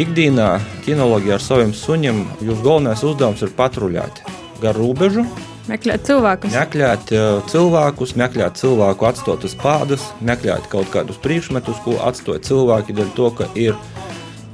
Ikdienā 0.00 0.58
kinoloģija 0.82 1.36
ar 1.36 1.42
saviem 1.42 1.74
suņiem, 1.76 2.24
jūsu 2.42 2.64
galvenais 2.64 3.04
uzdevums 3.06 3.44
ir 3.46 3.54
patruļēt 3.54 4.24
gar 4.62 4.74
robežu, 4.74 5.26
Meklēt 5.64 6.02
cilvēkus. 6.04 6.52
Meklēt 6.52 7.10
uh, 7.16 7.38
cilvēkus, 7.48 8.10
meklēt 8.20 8.58
cilvēku 8.60 9.06
atstotas 9.08 9.54
pādas, 9.56 10.10
meklēt 10.20 10.66
kaut 10.68 10.90
kādus 10.92 11.16
priekšmetus, 11.24 11.78
ko 11.86 11.94
atstoja 12.04 12.42
cilvēki, 12.44 12.92
dēļ 12.98 13.12
to, 13.16 13.30
ka 13.38 13.48
ir 13.56 13.78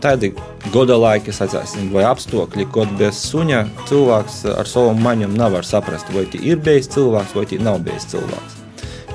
tādi 0.02 0.32
gada 0.74 0.96
laiki, 1.00 1.32
sacāsim, 1.34 1.90
vai 1.94 2.06
apstākļi, 2.08 2.66
kad 2.74 2.90
bez 3.00 3.20
suņa 3.30 3.60
cilvēks 3.88 4.42
ar 4.54 4.68
savu 4.68 4.94
maņam 4.98 5.36
nevar 5.38 5.66
saprast, 5.66 6.10
vai 6.14 6.26
tie 6.30 6.40
ir 6.52 6.60
bijis 6.64 6.90
cilvēks 6.94 7.36
vai 7.36 7.46
tie 7.50 7.60
nav 7.62 7.80
bijis 7.86 8.08
cilvēks. 8.12 8.58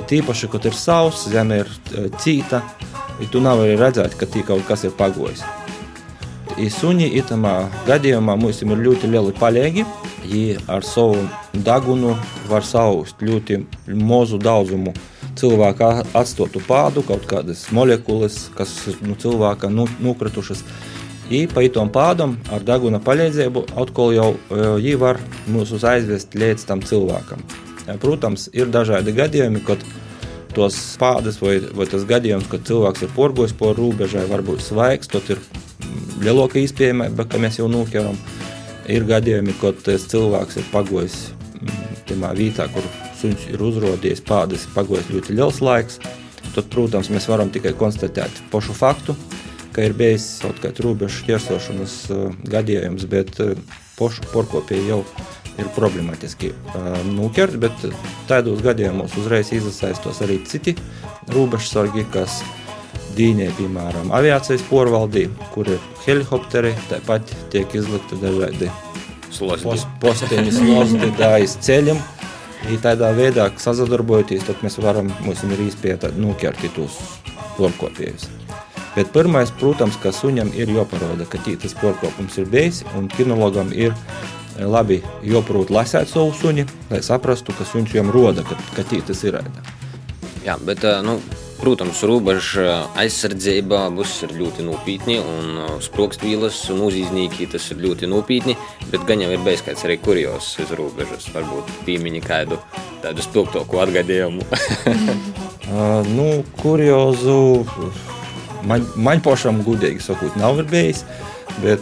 Tīpaši, 0.05 0.49
kad 0.53 0.65
ir 0.69 0.75
sauss, 0.77 1.25
zeme 1.33 1.63
ir 1.63 1.71
cīta, 2.21 2.61
ja 3.17 3.29
tu 3.33 3.41
nevari 3.41 3.77
redzēt, 3.79 4.17
ka 4.19 4.27
tī 4.29 4.43
kaut 4.45 4.65
kas 4.67 4.85
ir 4.85 4.93
pagojis. 4.97 5.41
I 6.61 6.69
suņi 6.71 7.09
itamā 7.19 7.55
gadījumā 7.87 8.37
mums 8.39 8.61
ir 8.63 8.69
ļoti 8.85 9.09
lieli 9.11 9.33
palīgi. 9.39 9.83
Viņi 10.25 10.65
ar 10.71 10.85
savu 10.85 11.21
degunu 11.53 12.15
var 12.49 12.65
saust 12.65 13.21
ļoti 13.21 13.61
mazu 13.93 14.39
daudzumu 14.41 14.93
cilvēka 15.35 15.89
atstotu 16.15 16.61
pādu, 16.65 17.03
kaut 17.05 17.27
kādas 17.29 17.67
molekulas, 17.75 18.47
kas 18.55 18.73
nu, 19.03 19.17
cilvēka 19.19 19.69
nu, 19.69 19.87
nukritušas. 20.01 20.63
I 21.29 21.45
pa 21.49 21.63
itom 21.65 21.89
pādam 21.89 22.35
ar 22.53 22.61
deguna 22.65 22.99
palīdzību 23.01 23.65
atkal 23.81 24.13
jau 24.13 24.31
viņi 24.49 24.97
var 25.01 25.19
mūs 25.49 25.73
aizvest 25.81 26.37
līdz 26.37 26.67
tam 26.69 26.83
cilvēkam. 26.85 27.41
Protams, 28.01 28.47
ir 28.53 28.69
dažādi 28.73 29.13
gadījumi, 29.13 29.61
kad 29.65 29.81
tos 30.55 30.77
pādas 31.01 31.37
vai, 31.41 31.57
vai 31.75 31.85
tas 31.89 32.05
gadījums, 32.07 32.47
kad 32.49 32.65
cilvēks 32.65 33.05
ir 33.05 33.13
porgojis 33.17 33.53
po 33.57 33.73
robežai, 33.77 34.25
varbūt 34.29 34.63
svaigs, 34.63 35.09
tad 35.11 35.27
ir 35.33 35.41
lielāka 36.23 36.61
iespējamība, 36.61 37.27
ka 37.29 37.41
mēs 37.41 37.59
jau 37.59 37.69
noķeram. 37.71 38.17
Ir 38.91 39.05
gadījumi, 39.09 39.55
kad 39.61 39.79
cilvēks 39.81 40.59
ir 40.61 40.67
pagojis 40.69 41.15
mm, 41.57 42.01
tajā 42.09 42.33
vietā, 42.37 42.67
kur 42.73 42.85
suns 43.17 43.47
ir 43.49 43.61
uzrādījis 43.65 44.21
pādas, 44.27 44.67
pagojis 44.75 45.09
ļoti 45.13 45.37
liels 45.37 45.61
laiks. 45.65 45.97
Tad, 46.53 46.67
protams, 46.71 47.09
mēs 47.11 47.25
varam 47.27 47.49
tikai 47.51 47.73
konstatēt 47.75 48.43
pašu 48.51 48.75
faktu, 48.77 49.15
ka 49.75 49.83
ir 49.83 49.95
bijis 49.97 50.27
kaut 50.43 50.61
kāds 50.63 50.83
robežu 50.85 51.25
ķersošanas 51.27 51.95
uh, 52.13 52.27
gadījums, 52.51 53.07
bet 53.11 53.33
uh, 53.43 53.55
pašu 53.97 54.27
porkopēji 54.31 54.91
jau 54.91 55.01
ir 55.59 55.71
problemātiski 55.75 56.53
uh, 56.53 56.99
nokert, 57.09 57.57
bet 57.59 57.87
tādos 58.29 58.61
gadījumos 58.63 59.17
uzreiz 59.19 59.51
iesaistos 59.55 60.21
arī 60.23 60.39
citi 60.47 60.75
robežsargi, 61.33 62.05
kas 62.13 62.39
dīņai, 63.17 63.51
piemēram, 63.59 64.11
aviācijas 64.15 64.65
porvaldī, 64.69 65.27
kur 65.53 65.69
ir 65.71 65.81
helikopteri, 66.05 66.73
tāpat 66.89 67.33
tiek 67.53 67.77
izlikti 67.77 68.19
dažādi 68.21 68.71
Slozdi. 69.35 69.81
posteņi, 69.99 70.51
slozdi, 70.55 71.11
dājas 71.19 71.57
ceļam. 71.65 71.99
I 72.71 72.79
tādā 72.81 73.11
veidā, 73.13 73.49
sadarbojoties, 73.61 74.45
tad 74.47 74.63
mēs 74.65 74.79
varam, 74.81 75.11
mums 75.25 75.43
ir 75.45 75.59
iespēja 75.67 76.09
nokert 76.17 76.63
tos 76.73 76.97
porkopējus. 77.59 78.29
Bet 78.95 79.11
pirmais, 79.13 79.51
protams, 79.59 79.97
ka 80.01 80.13
suņam 80.15 80.53
ir 80.55 80.71
jāparāda, 80.71 81.27
ka 81.29 81.41
tas 81.45 81.75
porkopums 81.77 82.37
ir 82.39 82.47
bijis, 82.49 82.83
un 82.95 83.09
kinologam 83.11 83.73
ir 83.75 83.93
labi 84.57 85.01
jāprot 85.27 85.69
lasēt 85.69 86.09
savu 86.09 86.31
suņi, 86.33 86.65
lai 86.89 87.01
saprastu, 87.03 87.53
ka 87.53 87.67
suņš 87.67 87.91
viņam 87.91 88.13
roda, 88.15 88.45
ka, 88.47 88.57
ka 88.77 88.87
tas 88.87 89.23
ir. 89.27 89.41
Jā, 90.45 90.55
bet, 90.63 90.85
nu, 91.03 91.19
Protams, 91.55 92.01
robeža 92.03 92.85
aizsardzība 92.99 93.85
būs 93.95 94.17
ļoti 94.31 94.65
nopietni, 94.67 95.15
un 95.19 95.79
sprāgstvīlas 95.83 96.57
un 96.73 96.81
uzīznīki 96.87 97.47
tas 97.51 97.69
ir 97.71 97.79
ļoti 97.85 98.09
nopietni. 98.11 98.57
Bet 98.91 99.05
gan 99.07 99.23
jau 99.23 99.31
ir 99.33 99.43
bijis 99.45 99.63
kāds 99.65 99.85
arī 99.87 99.97
kurjos 100.03 100.51
uz 100.61 100.73
robežas, 100.75 101.29
varbūt 101.35 101.71
piemiņi 101.87 102.23
kādu 102.25 102.59
tādu 103.05 103.23
spilgtāku 103.23 103.79
atgadījumu. 103.85 104.43
uh, 104.49 106.01
nu, 106.11 106.27
kurjozu 106.59 107.39
man, 108.67 108.85
man 108.95 109.23
pašam 109.23 109.63
gudīgi 109.65 110.03
sakot, 110.03 110.35
nav 110.41 110.59
bijis. 110.69 111.05
Uh, 111.05 111.34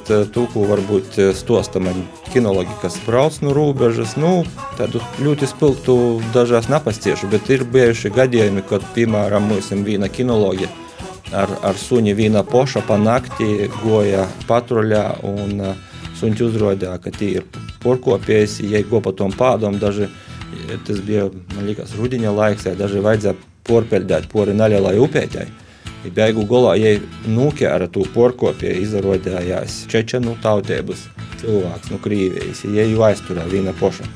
to, 0.08 0.46
ko 0.54 0.66
varbūt 0.70 1.18
stosta 1.38 1.82
man 1.84 2.06
kinologi, 2.34 2.74
kas 2.82 3.00
brauc 3.06 3.40
no 3.42 3.54
robežas, 3.56 4.16
nu, 4.18 4.44
tādu 4.78 5.02
ļoti 5.24 5.50
spilgtu 5.50 5.96
dažās 6.34 6.70
napastiešu, 6.70 7.32
bet 7.32 7.50
ir 7.50 7.66
bijuši 7.66 8.14
gadījumi, 8.14 8.66
kad, 8.70 8.86
piemēram, 8.96 9.50
mums 9.50 9.72
ir 9.72 9.84
viena 9.86 10.10
kinoloģija 10.12 10.70
ar, 11.34 11.50
ar 11.66 11.80
suņi 11.80 12.14
viena 12.14 12.44
poša 12.46 12.84
pa 12.88 13.00
nakti 13.02 13.70
goja 13.82 14.28
patruļā 14.48 15.06
un 15.26 15.64
uh, 15.64 15.74
suņš 16.20 16.44
uzrodīja, 16.48 17.00
ka 17.04 17.12
tie 17.14 17.40
ir 17.40 17.48
porkopējs, 17.84 18.62
ja 18.70 18.82
go 18.88 19.02
pa 19.04 19.14
tom 19.18 19.34
pādom, 19.36 19.80
daži, 19.82 20.08
tas 20.88 21.02
bija, 21.04 21.28
man 21.56 21.68
liekas, 21.68 21.96
rudiņa 22.00 22.32
laiks, 22.38 22.70
ja 22.70 22.78
daži 22.80 23.04
vajadzēja 23.04 23.36
porpeļdēt 23.68 24.30
pori 24.32 24.56
nelielai 24.56 24.96
upēķai. 25.02 25.48
I 26.04 26.12
beigu 26.12 26.44
galā, 26.48 26.74
ja 26.80 26.98
nūkēra 27.32 27.88
to 27.94 28.04
porkopie, 28.16 28.74
izrādījās 28.84 29.86
čečenu 29.92 30.36
tautības 30.44 31.08
cilvēks 31.40 31.94
no 31.94 32.02
Krīvijas, 32.04 32.66
ja 32.68 32.84
jau 32.88 33.06
aizturēja 33.08 33.52
viena 33.52 33.76
poša. 33.80 34.10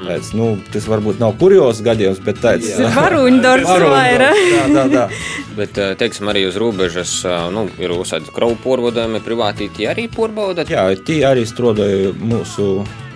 Tāds, 0.00 0.30
nu, 0.32 0.54
tas 0.72 0.86
varbūt 0.88 1.18
nav 1.20 1.34
kurjos 1.40 1.82
gadījums, 1.84 2.22
bet 2.24 2.38
tāds 2.40 2.70
ir 2.72 2.88
varoņdarbs 2.94 3.68
vairāk. 3.94 4.38
Jā, 4.48 4.64
tā, 4.72 4.84
tā. 4.94 5.04
Bet, 5.58 5.76
teiksim, 6.00 6.30
arī 6.30 6.46
uz 6.48 6.56
robežas 6.60 7.12
nu, 7.52 7.66
ir 7.82 7.92
uzsākti 7.92 8.32
kravu 8.32 8.56
porvadojumi, 8.62 9.20
privātī 9.26 9.68
tie 9.76 9.90
arī 9.90 10.06
porbaudāt. 10.08 10.70
Jā, 10.72 10.86
tie 11.04 11.18
arī 11.28 11.44
strādāja 11.48 12.14
mūsu, 12.16 12.70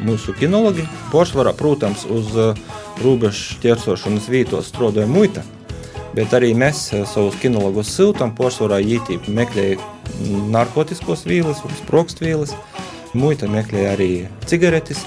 mūsu 0.05 0.35
kinologi. 0.37 0.85
Poršvarā, 1.15 1.55
protams, 1.57 2.05
uz 2.11 2.35
robežas 3.01 3.55
ķersošanas 3.65 4.29
vītos 4.35 4.69
strādāja 4.75 5.09
muita. 5.09 5.47
Bet 6.15 6.35
arī 6.37 6.53
mēs 6.55 6.87
savus 7.11 7.35
kinologus 7.43 7.91
siltam, 7.91 8.31
porcelāna 8.39 8.79
īstenībā 8.83 9.35
meklējām 9.41 10.51
narkotikos 10.55 11.25
vīles, 11.27 11.63
sprogstvīles, 11.81 12.55
muita 13.19 13.49
meklēja 13.51 13.95
arī 13.97 14.11
cigaretes. 14.47 15.03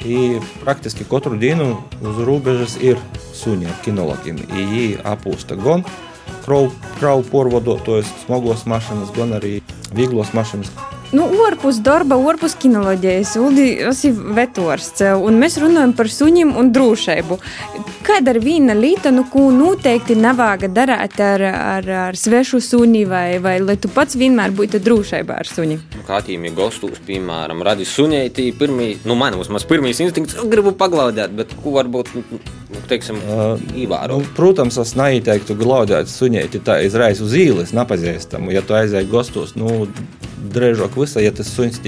I 0.00 0.40
praktiski 0.62 1.04
katru 1.04 1.36
dienu 1.36 1.74
uz 2.00 2.20
robežas 2.24 2.78
ir 2.80 2.96
suņi 3.36 3.68
ar 3.68 3.82
kinologiem. 3.84 4.38
Viņi 4.48 4.86
apūsta 5.04 5.58
gan 5.60 5.84
kravu, 6.46 6.70
kravu 6.98 7.26
porvadotojus, 7.28 8.08
smagos 8.24 8.64
mašīnas, 8.70 9.12
gan 9.16 9.36
arī 9.36 9.58
vieglos 9.92 10.32
mašīnas. 10.32 10.72
Nu, 11.12 11.24
orpus 11.46 11.80
darba, 11.82 12.14
orpus 12.14 12.52
kinoloģijas, 12.54 13.32
Uldi, 13.42 13.64
tas 13.82 14.04
ir 14.06 14.18
vetors, 14.36 14.92
un 15.18 15.40
mēs 15.42 15.56
runājam 15.58 15.90
par 15.98 16.06
suņiem 16.06 16.52
un 16.60 16.70
drošību. 16.70 17.38
Kāda 18.06 18.36
ir 18.36 18.38
viena 18.44 18.76
lieta, 18.78 19.10
nu, 19.10 19.24
ko 19.32 19.48
noteikti 19.50 20.14
nevāga 20.14 20.70
darīt 20.70 21.18
ar, 21.24 21.42
ar, 21.48 21.90
ar 22.04 22.18
svešu 22.18 22.60
suni, 22.62 23.02
vai, 23.10 23.40
vai 23.42 23.56
lai 23.58 23.74
tu 23.82 23.90
pats 23.90 24.14
vienmēr 24.20 24.54
būtu 24.54 24.78
drošībā 24.86 25.40
ar 25.42 25.50
suni? 25.50 25.80
Kā 26.06 26.22
tīmī 26.26 26.54
gostos, 26.54 27.02
piemēram, 27.10 27.66
radi 27.66 27.88
suņēti, 27.90 28.46
pirmī, 28.62 28.92
nu, 29.02 29.18
man 29.18 29.34
vismaz 29.42 29.66
pirmīs 29.66 29.98
instinkts, 30.06 30.38
gribu 30.46 30.76
paglaudēt, 30.78 31.34
bet 31.34 31.58
ko 31.58 31.74
varbūt, 31.80 32.14
nu, 32.22 32.42
teiksim, 32.90 33.18
uh, 33.26 33.58
īvāro? 33.74 34.22
Nu, 34.22 34.32
protams, 34.38 34.78
es 34.78 34.94
neieteiktu 34.98 35.58
glaudēt 35.58 36.10
suņēti 36.14 36.62
tā 36.70 36.80
izrais 36.86 37.18
uz 37.18 37.34
īles, 37.34 37.74
nepazīstamu, 37.74 38.54
ja 38.54 38.62
tu 38.62 38.78
aizēji 38.78 39.10
gostos, 39.10 39.58
nu, 39.58 39.88
drēžāk 40.54 40.98
visa, 41.00 41.22
ja 41.24 41.32
tas 41.34 41.52
suns 41.52 41.80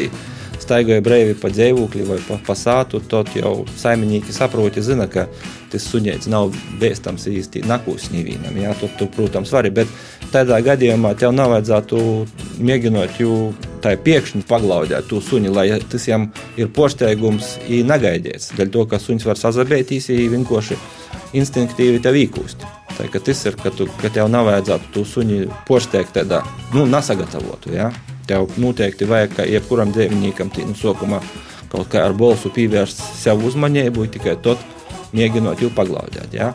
staigāja 0.62 1.03
brīvi 1.05 1.35
pa 1.38 1.51
dzīvokli 1.53 2.07
vai 2.07 2.19
pa, 2.27 2.38
pa 2.47 2.57
sātu, 2.59 3.01
tad 3.11 3.31
jau 3.37 3.65
saimnieki 3.79 4.35
saproti, 4.35 4.83
zina, 4.85 5.09
ka 5.11 5.27
tas 5.73 5.87
suņēts 5.91 6.31
nav 6.33 6.53
bēstams 6.81 7.27
īsti 7.31 7.65
nakūs 7.69 8.11
nevienam. 8.15 8.57
Jā, 8.61 8.75
tu, 8.79 8.91
tu, 8.99 9.09
protams, 9.12 9.53
vari, 9.55 9.73
bet 9.75 9.91
tādā 10.33 10.61
gadījumā 10.65 11.15
tev 11.19 11.35
nav 11.37 11.53
vajadzētu 11.55 12.03
mēģināt 12.62 13.21
jū 13.23 13.33
tā 13.83 13.97
piekšņi 13.99 14.45
paglaudēt 14.49 15.09
to 15.11 15.21
suni, 15.25 15.51
lai 15.53 15.69
tas 15.91 16.07
jam 16.09 16.29
ir 16.61 16.71
posteigums 16.75 17.57
i 17.69 17.83
negaidīts. 17.87 18.53
Dēļ 18.59 18.73
to, 18.77 18.87
ka 18.91 19.03
suns 19.03 19.27
var 19.27 19.41
sazabētīs, 19.41 20.12
i 20.15 20.31
vienkārši 20.33 20.79
instinktīvi 21.41 22.03
tev 22.05 22.21
īkūst. 22.21 22.65
Tā, 22.93 23.09
ka 23.11 23.23
tas 23.25 23.47
ir, 23.49 23.57
ka, 23.59 23.73
tu, 23.75 23.88
ka 24.03 24.12
tev 24.12 24.31
nav 24.31 24.47
vajadzētu 24.51 24.95
to 24.95 25.05
suni 25.09 25.45
posteigt 25.69 26.15
tādā, 26.15 26.45
nu, 26.77 26.87
nesagatavotu, 26.87 27.73
jā. 27.75 27.88
Ja? 27.91 28.12
Tev 28.33 28.49
noteikti 28.57 29.05
vajag, 29.05 29.35
ka 29.37 29.45
jebkuram 29.45 29.90
dzīvniekam 29.92 30.49
nu, 30.64 30.73
sākumā 30.79 31.18
kaut 31.68 31.90
kā 31.92 32.07
ar 32.07 32.14
balsu 32.16 32.49
pievērst 32.49 33.03
sev 33.18 33.42
uzmanību, 33.45 34.07
tikai 34.14 34.38
tad 34.40 34.61
mēģinot 35.12 35.61
jau 35.61 35.68
paglaudēt. 35.77 36.33
Ja? 36.33 36.55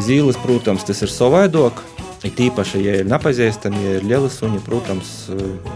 Zīles, 0.00 0.38
protams, 0.40 0.86
tas 0.88 1.04
ir 1.04 1.12
savādāk. 1.12 1.82
Ir 2.24 2.32
tīpaši, 2.32 2.80
ja 2.80 2.94
ir 3.02 3.08
nepazīstami, 3.12 3.82
ja 3.84 3.98
ir 3.98 4.06
lieli 4.08 4.30
suņi, 4.32 4.62
protams, 4.64 5.10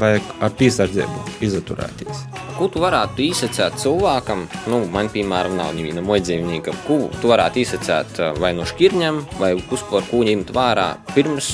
vajag 0.01 0.31
ar 0.41 0.55
piesardzību 0.57 1.35
izturēties. 1.45 2.23
Ko 2.57 2.71
tu 2.73 2.81
varētu 2.81 3.27
izsacīt 3.27 3.77
cilvēkam, 3.85 4.47
nu, 4.73 4.81
man, 4.95 5.13
piemēram, 5.13 5.59
nav 5.61 5.77
neviena 5.77 6.01
mojdzīvnieka, 6.09 6.73
ko 6.89 7.03
tu 7.21 7.35
varētu 7.35 7.61
izsacīt 7.67 8.25
vai 8.41 8.55
no 8.57 8.65
šķirņiem, 8.65 9.21
vai 9.37 9.53
uzpār 9.61 10.09
ko 10.09 10.25
ņemt 10.25 10.57
vērā 10.57 10.89
pirms, 11.13 11.53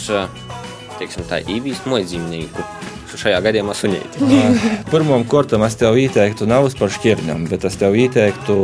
teiksim 1.02 1.26
tā, 1.26 1.42
īvīst 1.42 1.90
mojdzīvnieku 1.90 2.70
šajā 3.20 3.40
gadījumā 3.44 3.74
sunīti? 3.76 4.26
Pirmām 4.92 5.24
kārtām 5.30 5.64
es 5.66 5.76
tev 5.80 5.98
ieteiktu 6.00 6.48
nav 6.50 6.68
par 6.78 6.92
šķirņiem, 6.94 7.48
bet 7.50 7.66
es 7.68 7.78
tev 7.80 7.96
ieteiktu 7.98 8.56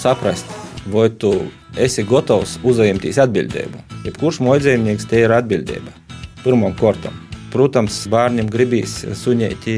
saprast, 0.00 0.48
vai 0.90 1.08
tu 1.10 1.32
esi 1.78 2.04
gatavs 2.08 2.58
uzņemties 2.66 3.20
atbildību. 3.24 3.82
Jebkurš 4.06 4.40
mojdzīvnieks 4.46 5.08
te 5.10 5.24
ir 5.24 5.34
atbildība. 5.36 5.92
Pirmam 6.44 6.74
kārtam. 6.78 7.16
Protams, 7.50 8.04
bērniem 8.10 8.48
gribīs 8.50 9.00
suņēti, 9.18 9.74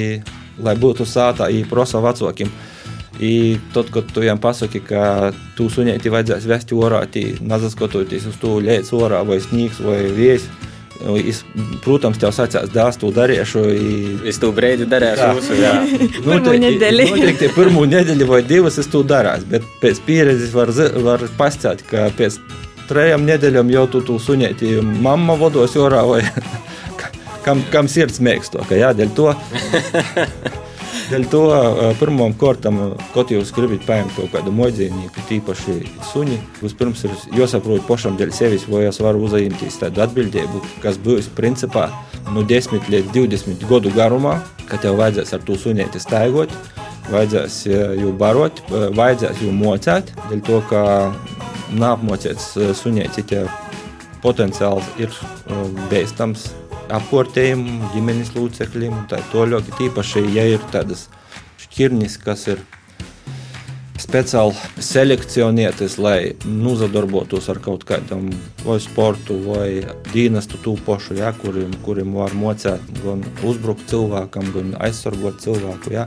lai 0.62 0.76
būtu 0.78 1.06
sātā, 1.08 1.48
īprosa 1.50 2.02
vecākiem. 2.04 2.50
I 3.22 3.58
tad, 3.74 3.90
kad 3.92 4.08
tu 4.08 4.22
viņam 4.24 4.40
pasaki, 4.40 4.80
ka 4.84 5.32
tu 5.56 5.68
suņēti 5.70 6.12
vajadzēs 6.12 6.48
vest 6.48 6.72
orā, 6.72 7.04
nezaskatoties 7.40 8.28
uz 8.30 8.36
to 8.40 8.58
lietas 8.60 8.92
orā, 8.96 9.20
vai 9.28 9.38
sniegs, 9.44 9.80
vai 9.84 10.04
viesi, 10.16 10.48
Es, 10.48 10.71
protams, 11.84 12.18
tev 12.22 12.32
sacās, 12.34 12.70
dāvāts, 12.72 12.98
to 13.00 13.10
darīšu. 13.14 13.62
Es 14.28 14.40
to 14.42 14.52
brīdi 14.54 14.86
darīšu, 14.90 15.28
mūsu 15.36 15.58
nedēļu. 16.62 17.06
Noteikti 17.12 17.52
pirmo 17.56 17.84
nedēļu 17.90 18.28
vai 18.30 18.42
divas 18.46 18.78
es 18.82 18.90
to 18.92 19.02
darīšu, 19.06 19.48
bet 19.52 19.68
pēc 19.82 20.02
pieredzes 20.06 20.54
var, 20.56 20.72
var 21.04 21.26
pastāstīt, 21.38 21.86
ka 21.90 22.08
pēc 22.18 22.38
trejām 22.90 23.26
nedēļām 23.28 23.70
jau 23.72 23.86
tu 23.90 24.02
to 24.06 24.18
suņēti 24.22 24.76
mamma 25.04 25.38
vados 25.40 25.76
orā 25.80 26.02
vai 26.08 26.22
kam, 27.46 27.62
kam 27.72 27.88
sirds 27.90 28.20
mēgsto, 28.22 28.64
ka 28.68 28.78
jā, 28.78 28.92
dēļ 28.96 29.16
to. 29.18 29.32
Dēļ 31.10 31.24
to 31.32 31.40
pirmām 32.00 32.34
kārtām, 32.38 32.78
kad 33.14 33.30
jūs 33.32 33.50
gribat 33.56 33.84
paņemt 33.88 34.14
kaut 34.16 34.30
kādu 34.34 34.52
mojdzīvnieku, 34.54 35.24
tīpaši 35.28 35.74
suņi, 36.12 36.38
vispirms 36.62 37.02
ir 37.08 37.16
jāsaprot 37.40 37.84
pašam 37.88 38.16
dēļ 38.20 38.32
sevis, 38.36 38.68
vai 38.70 38.84
es 38.88 39.00
varu 39.02 39.24
uzņemties 39.26 39.80
tādu 39.82 40.04
atbildību, 40.06 40.62
kas 40.84 41.00
būs 41.02 41.30
principā 41.36 41.88
no 42.32 42.44
10 42.48 42.88
līdz 42.92 43.10
20 43.16 43.66
gadu 43.70 43.92
garumā, 43.96 44.38
ka 44.70 44.78
tev 44.82 45.00
vajadzēs 45.00 45.34
ar 45.36 45.44
to 45.48 45.58
suņieti 45.58 46.02
staigot, 46.02 46.54
vajadzēs 47.10 47.58
jau 47.98 48.14
barot, 48.18 48.62
vajadzēs 48.70 49.44
jau 49.44 49.52
mocēt, 49.58 50.14
dēļ 50.30 50.46
to, 50.48 50.62
ka 50.70 50.82
neapmocēts 51.76 52.52
suņieti 52.78 53.44
potenciāls 54.22 54.86
ir 55.02 55.22
bēstams 55.90 56.52
apkārtējiem, 56.98 57.64
ģimenes 57.94 58.34
locekļiem 58.36 59.00
un 59.00 59.08
tā 59.10 59.22
tālāk. 59.32 59.72
Tīpaši, 59.78 60.26
ja 60.36 60.46
ir 60.54 60.62
tādas 60.72 61.08
šķirnes, 61.64 62.18
kas 62.22 62.46
ir 62.52 62.62
speciāli 64.02 64.82
selekcionētas, 64.82 65.96
lai 66.02 66.34
nozadarbotos 66.44 67.48
ar 67.52 67.60
kaut 67.62 67.84
kādam 67.88 68.28
vai 68.64 68.78
sportu 68.82 69.38
vai 69.46 69.68
dienestu 70.12 70.58
tūpošu, 70.64 71.16
ja, 71.20 71.32
kuriem, 71.38 71.72
kuriem 71.86 72.14
var 72.18 72.34
mocēt 72.36 72.82
gan 73.02 73.22
uzbrukt 73.46 73.86
cilvēkam, 73.92 74.50
gan 74.56 74.76
aizsargot 74.82 75.40
cilvēku. 75.44 75.94
Ja. 75.94 76.06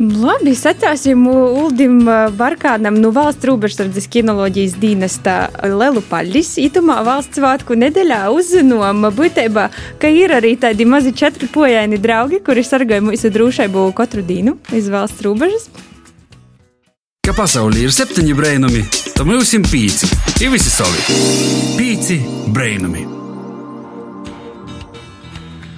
Labi, 0.00 0.54
sacāsim 0.56 1.26
Uldim 1.28 2.06
Barkānam 2.38 2.96
no 3.02 3.10
valsts 3.12 3.44
robežsardzes 3.44 4.06
kinoloģijas 4.08 4.78
dienesta 4.80 5.34
Lelu 5.60 6.00
Paļģis. 6.08 6.54
Itumā 6.62 7.02
valsts 7.04 7.36
svētku 7.36 7.76
nedēļā 7.76 8.22
uzzinām 8.32 9.04
būtībā, 9.12 9.66
ka 10.00 10.08
ir 10.08 10.32
arī 10.32 10.54
tādi 10.62 10.86
mazi 10.88 11.12
četri 11.12 11.50
pojaini 11.52 11.98
draugi, 12.00 12.40
kuri 12.40 12.64
sargāja 12.64 13.04
mūsu 13.04 13.28
drošību 13.34 13.82
katru 13.98 14.24
dienu 14.24 14.56
iz 14.72 14.88
valsts 14.88 15.20
robežas. 15.26 15.68
Ka 17.20 17.36
pasaulē 17.36 17.84
ir 17.84 17.92
septiņi 17.92 18.38
brainami, 18.40 18.86
tad 19.12 19.28
mums 19.28 19.52
ir 19.52 19.68
pīci, 19.68 20.08
ir 20.40 20.54
visi 20.56 20.72
savi. 20.72 21.20
Pīci 21.76 22.16
brainami. 22.48 23.04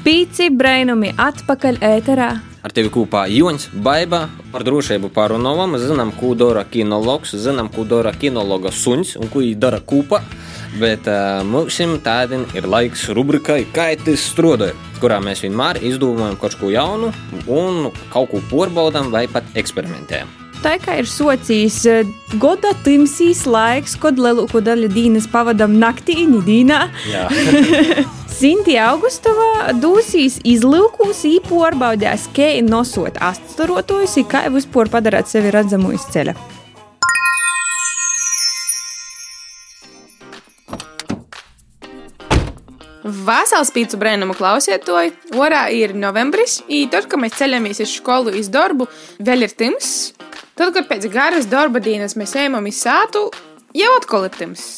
Pīci 0.06 0.50
brainami 0.54 1.10
atpakaļ 1.18 1.82
ēterā 1.90 2.30
Ar 2.62 2.70
tevi 2.70 2.92
kopā 2.94 3.24
Joņš, 3.26 3.72
Baiba 3.82 4.28
par 4.52 4.62
drošību 4.62 5.08
pārunāvam. 5.10 5.74
Zinām, 5.82 6.12
ko 6.14 6.30
dara 6.38 6.62
kinologs, 6.62 7.34
zinām, 7.34 7.66
ko 7.74 7.82
dara 7.82 8.12
kinologa 8.14 8.70
suns 8.70 9.16
un 9.18 9.26
ko 9.32 9.42
viņi 9.42 9.56
dara 9.58 9.80
kopā. 9.82 10.20
Bet 10.78 11.08
uh, 11.10 11.42
mums 11.42 11.80
tādien 12.06 12.46
ir 12.54 12.68
laiks 12.70 13.08
rubrikai 13.10 13.64
Kaitis 13.74 14.28
strādāja, 14.30 14.78
kurā 15.02 15.18
mēs 15.20 15.42
vienmēr 15.42 15.82
izdomājam 15.82 16.38
kaut 16.38 16.56
ko 16.60 16.70
jaunu 16.70 17.10
un 17.50 17.90
kaut 18.14 18.30
ko 18.30 18.40
porbaudām 18.48 19.10
vai 19.10 19.26
pat 19.26 19.44
eksperimentējam. 19.58 20.30
Tā 20.62 20.76
kā 20.78 21.00
ir 21.02 21.10
socijas 21.10 21.82
gada 22.38 22.70
timsīs 22.86 23.42
laiks, 23.50 23.98
kad 23.98 24.22
lielāko 24.22 24.62
daļu 24.62 24.94
dienas 24.94 25.26
pavadām 25.26 25.74
naktī, 25.82 26.22
Nidīnā. 26.30 26.84
Sinti 28.42 28.72
Augustovā 28.74 29.70
dūsīs 29.78 30.40
izlūkūs 30.50 31.20
īporbaudēs, 31.28 32.24
kā 32.34 32.48
nosot 32.66 33.20
aststarotojus, 33.22 34.16
kā 34.26 34.40
vispār 34.50 34.90
padarāt 34.90 35.30
sevi 35.30 35.52
redzamu 35.54 35.92
iz 35.94 36.02
ceļa. 36.10 36.34
Vasals 43.30 43.70
pīcu 43.70 44.02
brēnumu 44.02 44.34
klausiet 44.34 44.88
to. 44.90 44.98
Orā 45.38 45.68
ir 45.70 45.94
novembris, 45.94 46.64
un 46.66 46.90
tad, 46.90 47.06
kad 47.06 47.22
mēs 47.22 47.38
ceļamies 47.38 47.86
uz 47.86 47.94
skolu, 47.94 48.34
iz 48.34 48.50
darbu, 48.50 48.90
vēl 49.22 49.46
ir 49.46 49.54
tims. 49.54 50.16
Tad, 50.58 50.74
kad 50.74 50.90
pēc 50.90 51.06
garas 51.14 51.46
darba 51.46 51.78
dienas 51.78 52.18
mēs 52.18 52.34
ejam 52.34 52.58
uz 52.58 52.82
sātu, 52.82 53.28
jau 53.70 54.00
atkal 54.02 54.26
ir 54.26 54.34
tims. 54.34 54.72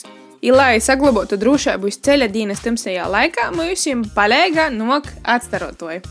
I, 0.45 0.51
lai 0.53 0.77
saglabātu 0.85 1.39
drošību 1.41 1.89
uz 1.89 1.97
ceļa 2.05 2.27
dienas 2.29 2.61
tamsajā 2.61 3.07
laikā, 3.09 3.47
mums 3.57 3.87
jums 3.89 4.11
palīdzīga 4.13 4.67
nok 4.75 5.07
atstarotoja. 5.25 6.03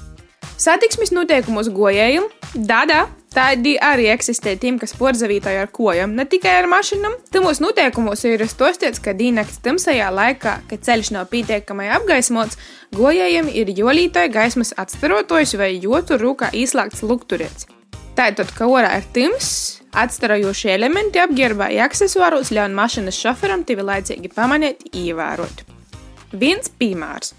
Satiksmes 0.57 1.11
noteikumos 1.13 1.69
gojējiem, 1.73 2.25
dada, 2.65 3.03
tādi 3.33 3.75
arī 3.77 4.07
eksistē 4.13 4.55
tiem, 4.57 4.79
kas 4.81 4.95
porzavītāji 4.97 5.59
ar 5.61 5.69
kojām, 5.73 6.15
ne 6.17 6.25
tikai 6.29 6.55
ar 6.63 6.69
mašīnām. 6.71 7.19
Tamos 7.33 7.61
noteikumos 7.61 8.25
ir 8.25 8.45
stosties, 8.49 8.97
ka 9.03 9.13
diennakts 9.17 9.61
tamsajā 9.65 10.09
laikā, 10.13 10.55
kad 10.71 10.85
ceļš 10.89 11.13
nav 11.13 11.29
pietiekamai 11.33 11.91
apgaismots, 11.99 12.57
gojējiem 12.97 13.53
ir 13.53 13.69
jolītāji 13.77 14.33
gaismas 14.33 14.73
atstarotojs 14.81 15.53
vai 15.61 15.75
jotu 15.77 16.17
rūkā 16.21 16.49
īslēgts 16.57 17.05
lukturēts. 17.05 17.69
Tātad, 18.13 18.51
ka 18.53 18.67
orā 18.69 18.91
ir 18.99 19.05
tims, 19.09 19.47
atstarojošie 19.97 20.69
elementi 20.75 21.17
apģērbā 21.17 21.71
ja 21.73 21.87
aksesuārus 21.89 22.51
ļauj 22.53 22.69
mašīnas 22.77 23.17
šoferam 23.17 23.63
tevi 23.65 23.81
laicīgi 23.87 24.29
pamanīt, 24.35 24.83
ievērot. 24.93 25.63
Viens 26.37 26.69
piemērs. 26.77 27.33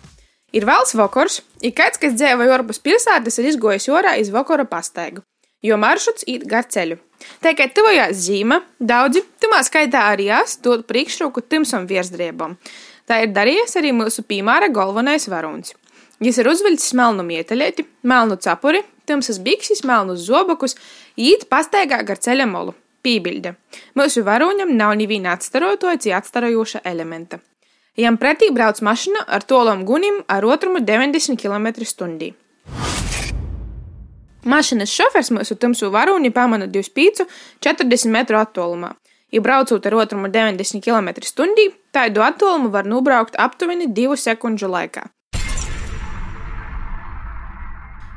Ir 0.54 0.66
valsts 0.66 0.96
vakars, 0.98 1.40
ir 1.62 1.76
kāds, 1.78 2.00
kas 2.02 2.16
dzīvo 2.18 2.48
ārpus 2.56 2.82
pilsētas, 2.82 3.38
ir 3.38 3.52
izgojis 3.52 3.86
orā 3.90 4.16
iz 4.18 4.32
vakara 4.34 4.66
pastaigu, 4.66 5.22
jo 5.62 5.78
maršruts 5.78 6.26
iet 6.30 6.42
gar 6.50 6.66
ceļu. 6.66 6.98
Tā 7.42 7.54
kā 7.54 7.68
tuvojās 7.70 8.18
zīme, 8.26 8.58
daudzi, 8.82 9.22
tumā 9.42 9.62
skaitā 9.62 10.08
arī 10.10 10.26
es, 10.40 10.58
dod 10.58 10.88
priekšroku 10.90 11.46
timsam 11.46 11.86
virsdriebam. 11.86 12.58
Tā 13.06 13.22
ir 13.22 13.30
darījies 13.36 13.78
arī 13.78 13.94
mūsu 13.94 14.26
piemēra 14.26 14.72
galvenais 14.74 15.30
varonis. 15.30 15.76
Viņš 16.24 16.38
ir 16.40 16.48
uzvilcis 16.48 16.94
melnu 16.96 17.20
mieteļieti, 17.26 17.82
melnu 18.08 18.38
cepuri, 18.40 18.80
tumsas 19.04 19.36
bikses, 19.44 19.82
melnus 19.84 20.22
zobakus, 20.24 20.72
īt 21.20 21.42
pastaigā 21.50 21.98
gar 22.08 22.16
ceļa 22.16 22.46
molu. 22.48 22.72
Pībilde. 23.04 23.50
Mūsu 23.98 24.22
varoņam 24.24 24.70
nav 24.78 24.94
neviena 24.96 25.34
atstarotoja, 25.36 25.98
cik 26.00 26.14
atstarojoša 26.16 26.80
elementa. 26.88 27.42
Jām 28.00 28.16
pretī 28.16 28.48
brauc 28.54 28.80
mašīna 28.80 29.26
ar 29.36 29.44
tolam 29.44 29.82
gunim 29.84 30.22
ar 30.26 30.46
otrumu 30.48 30.80
90 30.80 31.36
km/h. 31.42 32.30
Mašīnas 34.48 34.94
šofers 34.96 35.30
mūsu 35.36 35.58
tumsu 35.60 35.90
varoni 35.92 36.30
pamana 36.32 36.70
25, 36.72 37.26
40 37.60 38.14
metru 38.16 38.40
attālumā. 38.40 38.94
Ja 39.28 39.44
braucot 39.44 39.84
ar 39.84 39.98
otrumu 40.00 40.32
90 40.32 40.80
km/h, 40.80 41.68
tādu 41.92 42.24
attālumu 42.24 42.72
var 42.72 42.88
nobraukt 42.88 43.36
aptuveni 43.36 43.90
2 43.92 44.16
sekundžu 44.24 44.72
laikā. 44.72 45.04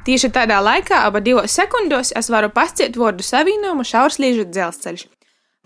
Tieši 0.08 0.30
tādā 0.32 0.62
laikā, 0.64 1.02
aba 1.04 1.20
divos 1.20 1.52
sekundos, 1.52 2.14
es 2.16 2.30
varu 2.32 2.48
pasciet 2.56 2.96
vārdu 2.96 3.26
savienojumu 3.28 3.84
šaurslīžu 3.84 4.46
dzelzceļš. 4.48 5.02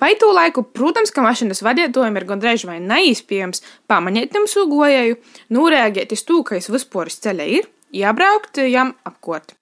Vai 0.02 0.16
to 0.18 0.32
laiku, 0.34 0.64
protams, 0.66 1.12
ka 1.14 1.22
mašīnas 1.22 1.62
vadītājiem 1.62 2.18
ir 2.18 2.26
gandrīz 2.26 2.64
vai 2.66 2.80
neizpējams 2.82 3.62
pamanīt 3.86 4.34
tam 4.34 4.48
sūgojēju, 4.50 5.20
nūrēģēt 5.54 6.18
uz 6.18 6.26
to, 6.26 6.40
ka 6.48 6.58
es 6.58 6.72
vispār 6.74 7.14
ceļā 7.14 7.48
ir, 7.60 7.70
jābraukt 7.94 8.58
jām 8.66 8.96
apkort. 9.06 9.54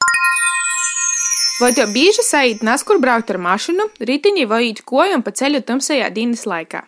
Vai 1.59 1.73
tev 1.75 1.91
bieži 1.91 2.23
sajūt 2.23 2.63
nes, 2.63 2.87
kur 2.87 3.03
braukt 3.03 3.35
ar 3.35 3.43
mašīnu, 3.49 3.91
riteņi 3.99 4.47
vai 4.47 4.63
īt 4.69 4.85
kojam 4.87 5.27
pa 5.27 5.35
ceļu 5.35 5.59
tamsajā 5.67 6.07
dienas 6.15 6.47
laikā? 6.47 6.85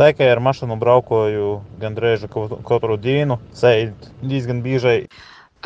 Tā 0.00 0.14
kā 0.16 0.32
ar 0.32 0.40
mašīnu 0.40 0.80
braukoju 0.80 1.54
gandrīz 1.76 2.24
katru 2.32 2.96
dienu, 2.96 3.36
sajūt 3.52 4.14
diezgan 4.24 4.64
bieži. 4.64 5.02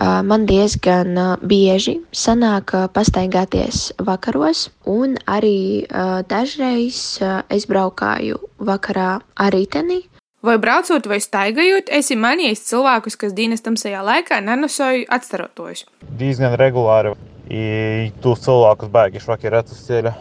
Man 0.00 0.46
diezgan 0.48 1.18
bieži 1.44 1.98
sanāk 2.16 2.72
pastaigāties 2.94 3.90
vakaros, 4.00 4.70
un 4.88 5.18
arī 5.28 5.84
dažreiz 6.30 7.20
es 7.52 7.66
braukāju 7.68 8.38
vakarā 8.64 9.18
ar 9.20 9.52
riteni. 9.52 10.00
Vai 10.40 10.56
braucot 10.56 11.04
vai 11.04 11.18
staigājot, 11.20 11.90
esi 11.92 12.16
manījis 12.16 12.62
cilvēkus, 12.70 13.18
kas 13.20 13.34
dienas 13.36 13.60
tamsajā 13.60 14.00
laikā 14.00 14.38
nenosoju 14.40 15.04
atstarotojus? 15.12 15.84
Diezgan 16.16 16.56
regulāri, 16.56 17.12
ja 17.52 18.08
tos 18.24 18.40
cilvēkus 18.46 18.88
bēgiši 18.94 19.28
vakar 19.28 19.58
uz 19.60 19.84
ceļa. 19.84 20.14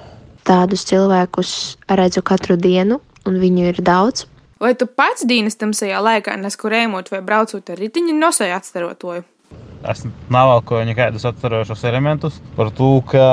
tādus 0.43 0.83
cilvēkus 0.89 1.53
redzu 1.87 2.25
katru 2.25 2.57
dienu, 2.59 2.99
un 3.29 3.39
viņu 3.39 3.71
ir 3.71 3.79
daudz. 3.85 4.25
Vai 4.59 4.73
tu 4.75 4.89
pats 4.91 5.23
dienas 5.23 5.55
tamsajā 5.55 6.01
laikā 6.03 6.35
neskurējot 6.35 7.11
vai 7.13 7.21
braucot 7.23 7.69
ar 7.69 7.79
ritiņu 7.79 8.17
nosēji 8.19 8.55
atstarotoju? 8.57 9.23
Es 9.87 10.01
nevalkoju 10.03 10.83
nekādus 10.89 11.23
atcerošos 11.29 11.85
elementus 11.87 12.41
par 12.57 12.67
to, 12.75 12.89
ka 13.07 13.27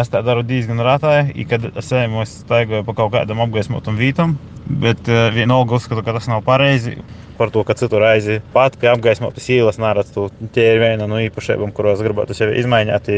es 0.00 0.08
tā 0.08 0.22
daru 0.24 0.40
diezgan 0.46 0.80
rētāji, 0.80 1.44
kad 1.50 1.66
es 1.68 1.90
eju 1.92 2.24
staigoju 2.28 2.86
pa 2.86 2.94
kaut 2.96 3.12
kādam 3.12 3.42
apgaismotam 3.44 3.98
vītam, 4.00 4.38
bet 4.80 5.04
uh, 5.12 5.26
vienalga 5.34 5.76
uzskatu, 5.76 6.04
ka 6.04 6.14
tas 6.16 6.30
nav 6.32 6.40
pareizi. 6.46 6.96
Par 7.36 7.50
to, 7.52 7.64
ka 7.66 7.74
citur 7.76 8.04
aizi 8.06 8.38
pat 8.52 8.76
pie 8.80 8.88
apgaismotas 8.92 9.48
ielas 9.50 9.80
neredzu, 9.80 10.28
tie 10.54 10.66
ir 10.74 10.80
viena 10.80 11.08
no 11.10 11.20
īpašībām, 11.20 11.72
kuros 11.76 12.00
gribētu 12.04 12.36
sevi 12.36 12.60
izmaiņot, 12.60 13.08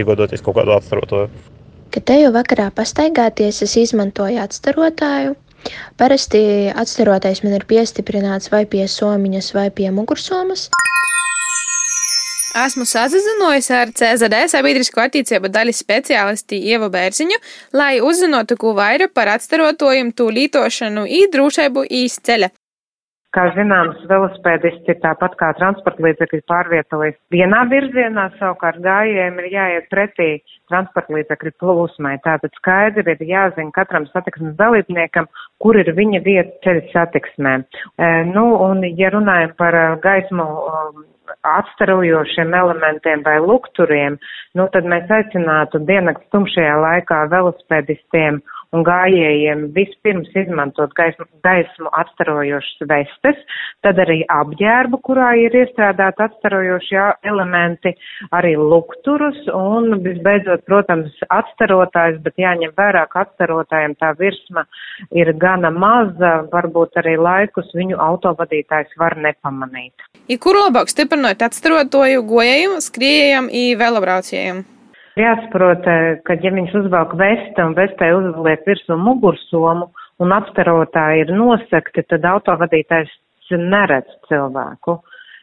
iegodoties 0.00 0.44
kaut 0.44 0.56
kādu 0.58 0.74
atstarotoju. 0.76 1.30
Kad 1.92 2.06
teju 2.08 2.32
vakarā 2.32 2.70
pastaigāties, 2.74 3.60
es 3.64 3.76
izmantoju 3.76 4.40
atstarotāju. 4.42 5.36
Parasti 6.00 6.42
atstarotais 6.74 7.44
man 7.44 7.58
ir 7.58 7.68
piestiprināts 7.68 8.50
vai 8.52 8.64
pie 8.66 8.88
somiņas, 8.88 9.52
vai 9.54 9.68
pie 9.70 9.92
mugursomas. 9.94 10.70
Esmu 12.52 12.84
sazinājusi 12.84 13.72
ar 13.72 13.90
CZD 13.96 14.42
sabiedrisko 14.52 15.00
attīstību 15.06 15.48
daļas 15.48 15.78
speciālisti 15.80 16.58
Ievu 16.68 16.90
Bērziņu, 16.92 17.38
lai 17.72 17.94
uzzinātu, 18.04 18.58
ko 18.60 18.74
vairāk 18.76 19.14
par 19.16 19.30
atstarotojumu, 19.38 20.12
tū 20.12 20.26
lītošanu 20.36 21.06
un 21.08 21.30
drošību 21.32 21.86
īsceļa. 22.02 22.50
Kā 23.32 23.46
zināms, 23.56 24.02
velosipēdisti 24.10 24.98
tāpat 25.00 25.38
kā 25.40 25.48
transporta 25.56 26.04
līdzekļi 26.04 26.42
pārvietojas 26.52 27.16
vienā 27.32 27.62
virzienā, 27.70 28.26
savukārt 28.36 28.82
gājējiem 28.84 29.38
ir 29.40 29.46
jāiet 29.54 29.86
pretī 29.88 30.26
transporta 30.68 31.16
līdzekļu 31.16 31.54
plūsmai. 31.62 32.18
Tātad 32.26 32.52
skaidri 32.60 33.16
ir 33.16 33.24
jāzina 33.30 33.72
katram 33.72 34.04
satiksmes 34.10 34.52
dalībniekam, 34.60 35.30
kur 35.64 35.80
ir 35.80 35.88
viņa 35.96 36.20
vieta 36.28 36.52
ceļa 36.66 36.84
satiksmē. 36.92 37.56
E, 37.96 38.12
nu, 38.34 38.44
un, 38.68 38.84
ja 39.00 39.08
runājam 39.16 39.56
par 39.56 39.80
gaismu 40.04 40.50
atstarojošiem 41.42 42.54
elementiem 42.54 43.22
vai 43.26 43.38
lukturiem, 43.42 44.18
nu 44.54 44.68
tad 44.74 44.86
mēs 44.88 45.10
aicinātu 45.10 45.82
diennakts 45.88 46.30
tumšajā 46.34 46.74
laikā 46.86 47.22
velospēdistiem 47.32 48.40
un 48.72 48.84
gājējiem 48.86 49.66
vispirms 49.76 50.30
izmantot 50.38 50.92
gaismu, 50.96 51.26
gaismu 51.44 51.90
atstarojošas 52.00 52.86
vestes, 52.88 53.40
tad 53.84 54.00
arī 54.02 54.22
apģērbu, 54.32 55.00
kurā 55.04 55.32
ir 55.40 55.56
iestrādāti 55.62 56.24
atstarojošie 56.26 57.04
elementi, 57.28 57.94
arī 58.32 58.54
lukturus 58.56 59.38
un 59.52 59.98
visbeidzot, 60.04 60.64
protams, 60.68 61.12
atstarotājs, 61.28 62.20
bet 62.24 62.40
jāņem 62.40 62.74
vērā, 62.78 63.04
ka 63.12 63.26
atstarotājiem 63.26 63.96
tā 64.00 64.14
virsma 64.18 64.64
ir 65.12 65.34
gana 65.40 65.72
maza, 65.74 66.34
varbūt 66.52 67.00
arī 67.02 67.18
laikus 67.20 67.72
viņu 67.76 68.00
autovadītājs 68.00 68.96
var 69.00 69.18
nepamanīt. 69.20 70.08
I 70.30 70.38
kur 70.40 70.56
labāk 70.56 70.88
stiprināt 70.92 71.42
atstarotoju 71.44 72.22
gojējiem, 72.28 72.78
skriejiem 72.84 73.50
un 73.52 73.80
velobraucējiem? 73.80 74.62
Jāsaprot, 75.18 75.84
ka 76.24 76.36
ja 76.40 76.52
viņš 76.54 76.72
uzvelk 76.82 77.16
vesti 77.20 77.60
un 77.60 77.74
vestē 77.76 78.08
uzliek 78.16 78.62
virsū 78.64 78.96
mugursomu 78.96 79.90
un 80.22 80.32
apstarotāji 80.32 81.26
ir 81.26 81.32
nosakti, 81.36 82.04
tad 82.08 82.24
autovadītājs 82.30 83.12
neredz 83.52 84.08
cilvēku. 84.30 84.96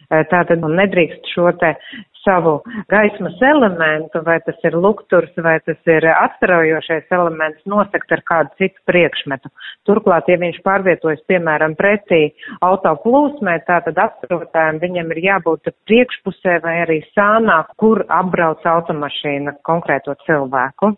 Tātad 0.10 0.64
nedrīkst 0.66 1.28
šo 1.36 1.52
te 1.62 1.76
savu 2.24 2.60
gaismas 2.92 3.38
elementu, 3.42 4.22
vai 4.26 4.40
tas 4.46 4.58
ir 4.68 4.76
lukturs, 4.76 5.32
vai 5.44 5.58
tas 5.66 5.80
ir 5.90 6.06
atstarojošais 6.12 7.12
elements, 7.16 7.62
nosakt 7.70 8.12
ar 8.16 8.24
kādu 8.32 8.54
citu 8.62 8.82
priekšmetu. 8.90 9.52
Turklāt, 9.88 10.30
ja 10.32 10.40
viņš 10.42 10.62
pārvietojas, 10.66 11.22
piemēram, 11.32 11.76
pretī 11.80 12.22
auto 12.66 12.96
plūsmē, 13.04 13.60
tātad 13.68 14.00
atstarotājiem 14.06 14.82
viņam 14.84 15.14
ir 15.16 15.24
jābūt 15.28 15.74
priekšpusē 15.90 16.60
vai 16.66 16.80
arī 16.86 17.02
sānā, 17.14 17.62
kur 17.82 18.04
apbrauc 18.08 18.66
automašīna 18.68 19.60
konkrēto 19.68 20.18
cilvēku. 20.26 20.96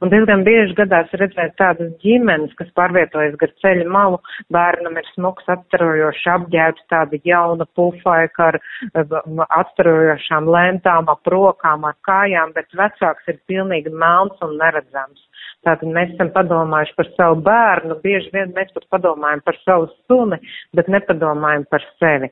Un 0.00 0.12
diezgan 0.12 0.44
bieži 0.46 0.76
gadās 0.78 1.10
redzēt 1.20 1.56
tādas 1.60 1.90
ģimenes, 2.04 2.52
kas 2.58 2.70
pārvietojas 2.78 3.36
gar 3.40 3.52
ceļa 3.62 3.86
malu, 3.90 4.20
bērnam 4.54 4.98
ir 5.00 5.08
smuks 5.14 5.48
atstarojošs 5.54 6.26
apģērbs, 6.34 6.86
tāda 6.92 7.20
jauna 7.26 7.66
pufaika 7.78 8.50
ar 8.52 8.60
atstarojošām 9.60 10.50
lentām, 10.54 11.10
ap 11.12 11.32
rokām, 11.34 11.88
ar 11.88 11.98
kājām, 12.06 12.54
bet 12.56 12.70
vecāks 12.78 13.32
ir 13.32 13.40
pilnīgi 13.50 13.92
melns 13.92 14.38
un 14.46 14.56
neredzams. 14.60 15.26
Tātad 15.66 15.90
mēs 15.92 16.14
esam 16.14 16.30
padomājuši 16.32 16.94
par 16.96 17.08
savu 17.18 17.40
bērnu, 17.44 17.98
bieži 18.00 18.30
vien 18.32 18.52
mēs 18.56 18.70
pat 18.72 18.86
padomājam 18.94 19.42
par 19.44 19.58
savu 19.60 19.90
suni, 20.08 20.38
bet 20.76 20.88
nepadomājam 20.88 21.66
par 21.68 21.84
sevi. 22.00 22.30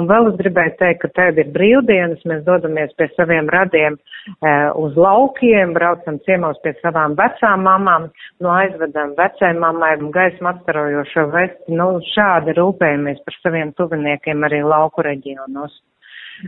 Un 0.00 0.08
vēl 0.08 0.30
es 0.30 0.38
gribēju 0.38 0.72
teikt, 0.78 1.02
ka 1.02 1.10
tagad 1.18 1.42
ir 1.42 1.50
brīvdienas, 1.56 2.24
mēs 2.30 2.40
dodamies 2.46 2.94
pie 2.96 3.10
saviem 3.18 3.52
radiem 3.52 3.98
e, 3.98 4.54
uz 4.80 4.96
laukiem, 4.96 5.74
braucam 5.76 6.16
ciemos 6.24 6.56
pie 6.64 6.72
savām 6.80 7.18
vecām 7.20 7.68
mamām, 7.68 8.08
no 8.40 8.54
aizvedam 8.56 9.12
vecai 9.20 9.52
mammai 9.60 9.92
gaismu 10.16 10.52
atstarojošo 10.54 11.28
vesti, 11.36 11.76
nu 11.76 11.92
šādi 12.14 12.56
rūpējamies 12.56 13.20
par 13.26 13.40
saviem 13.42 13.76
tuviniekiem 13.76 14.48
arī 14.48 14.64
lauku 14.64 15.04
reģionos. 15.04 15.76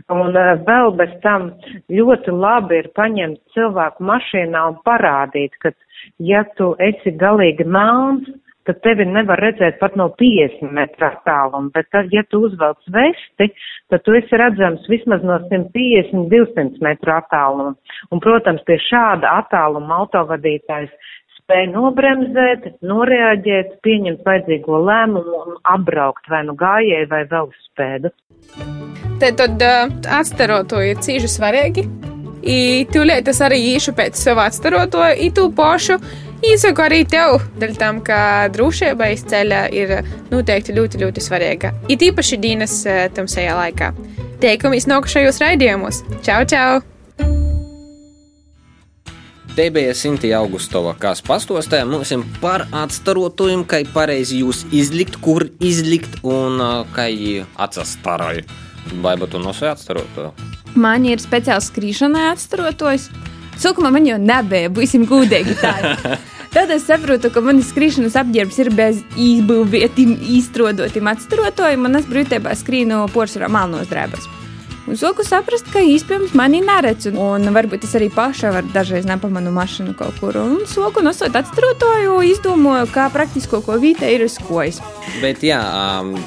Un 0.09 0.33
uh, 0.33 0.55
vēl 0.65 0.95
bez 0.97 1.11
tam 1.21 1.51
ļoti 1.93 2.33
labi 2.33 2.79
ir 2.81 2.89
paņemt 2.97 3.41
cilvēku 3.53 4.05
mašīnā 4.09 4.63
un 4.71 4.79
parādīt, 4.87 5.53
ka 5.61 5.69
ja 6.19 6.43
tu 6.57 6.73
esi 6.83 7.13
galīgi 7.19 7.65
melns, 7.67 8.29
tad 8.67 8.79
tevi 8.83 9.05
nevar 9.07 9.41
redzēt 9.43 9.79
pat 9.81 9.95
no 9.99 10.07
50 10.19 10.71
metru 10.75 11.07
attāluma, 11.09 11.71
bet 11.75 11.89
tad, 11.91 12.11
ja 12.15 12.23
tu 12.31 12.45
uzvelc 12.47 12.79
vesti, 12.95 13.49
tad 13.91 14.05
tu 14.05 14.15
esi 14.15 14.39
redzams 14.39 14.85
vismaz 14.91 15.25
no 15.27 15.39
150-200 15.49 16.79
metru 16.85 17.15
attāluma. 17.17 17.73
Un, 18.11 18.23
protams, 18.23 18.63
pie 18.67 18.79
šāda 18.87 19.35
attāluma 19.41 19.99
autovadītājs 20.03 20.93
spēja 21.43 21.73
nobremzēt, 21.73 22.69
noreaģēt, 22.87 23.77
pieņemt 23.83 24.23
vajadzīgo 24.27 24.79
lēmumu 24.87 25.41
un 25.41 25.59
apbraukt 25.75 26.31
vai 26.31 26.45
nu 26.47 26.55
gājēju 26.59 27.11
vai 27.11 27.23
velospēdu. 27.27 28.13
Te 29.19 29.35
tad 29.39 29.61
uh, 29.63 29.85
atstaroto 30.19 30.81
ir 30.83 30.99
cīži 31.03 31.31
svarīgi. 31.31 31.87
I 32.43 32.83
tūlīt 32.91 33.29
es 33.31 33.39
arī 33.43 33.59
īšu 33.73 33.93
pēc 33.95 34.19
savu 34.19 34.43
atstaroto, 34.43 35.03
i 35.15 35.31
tu 35.31 35.47
pošu. 35.55 35.99
Īsaku 36.43 36.83
arī 36.83 37.03
tev, 37.07 37.37
dēļ 37.55 37.75
tam, 37.79 38.01
ka 38.03 38.49
drošība 38.51 39.13
iz 39.13 39.23
ceļa 39.31 39.61
ir 39.71 39.93
noteikti 40.27 40.75
ļoti, 40.75 40.99
ļoti 41.05 41.23
svarīga. 41.23 41.71
It 41.87 42.03
īpaši 42.03 42.39
dienas 42.43 42.81
tamsajā 43.15 43.53
laikā. 43.55 43.93
Teikumies 44.43 44.89
nākušajos 44.91 45.39
raidījumos. 45.39 46.01
Čau, 46.25 46.41
čau! 46.43 46.81
Te 49.53 49.69
bija 49.69 49.93
Sintīna 49.95 50.41
Augustova, 50.41 50.95
kas 50.99 51.21
pastostēja 51.23 51.85
mums 51.85 52.11
par 52.41 52.65
atstarotojumu, 52.73 53.67
kā 53.69 53.83
pareizi 53.93 54.41
jūs 54.41 54.65
izlikt, 54.73 55.19
kur 55.21 55.45
izlikt 55.61 56.19
un 56.25 56.59
kā 56.91 57.07
atsastaroju. 57.67 58.43
Vai 59.03 59.15
tu 59.29 59.39
nosēji 59.41 59.71
atstarotoju? 59.71 60.33
Man 60.75 61.05
ir 61.05 61.21
speciāls 61.21 61.69
skrīšanai 61.69 62.27
atstarotojs. 62.33 63.09
Sākumā 63.61 63.91
man 63.93 64.07
jau 64.09 64.17
nebija, 64.19 64.71
būsim 64.73 65.05
gudīgi 65.09 65.57
tā. 65.61 65.73
Tad 66.53 66.69
es 66.73 66.85
saprotu, 66.85 67.31
ka 67.33 67.41
manas 67.41 67.71
skriešanas 67.73 68.17
apģērbs 68.21 68.59
ir 68.61 68.69
bez 68.77 69.01
izbūvētiem, 69.17 70.13
izstrādātiem 70.35 71.09
atstarotojumiem, 71.09 71.89
un 71.89 72.01
es 72.01 72.09
brīvībā 72.09 72.53
skrīnu 72.59 73.03
porcelāna 73.13 73.53
melnos 73.55 73.89
drēbēs. 73.89 74.29
Un 74.83 74.97
soku 74.99 75.23
saprast, 75.23 75.69
ka 75.71 75.79
īstenībā 75.79 76.35
mani 76.35 76.59
neredz, 76.59 77.07
un 77.07 77.47
varbūt 77.55 77.85
es 77.87 77.93
arī 77.95 78.09
paša 78.11 78.49
varu 78.51 78.71
dažreiz 78.75 79.05
nepamanu 79.07 79.53
mašīnu 79.55 79.93
kaut 79.95 80.17
kur. 80.19 80.35
Un 80.41 80.65
soku 80.67 80.99
nosot 81.05 81.31
atstrūtoju, 81.39 82.17
izdomāju, 82.33 82.89
kā 82.91 83.05
praktisko 83.13 83.61
ko 83.63 83.77
vītē 83.79 84.09
ir 84.11 84.25
uz 84.27 84.35
kojas. 84.43 84.81
Bet, 85.21 85.39
jā, 85.47 85.61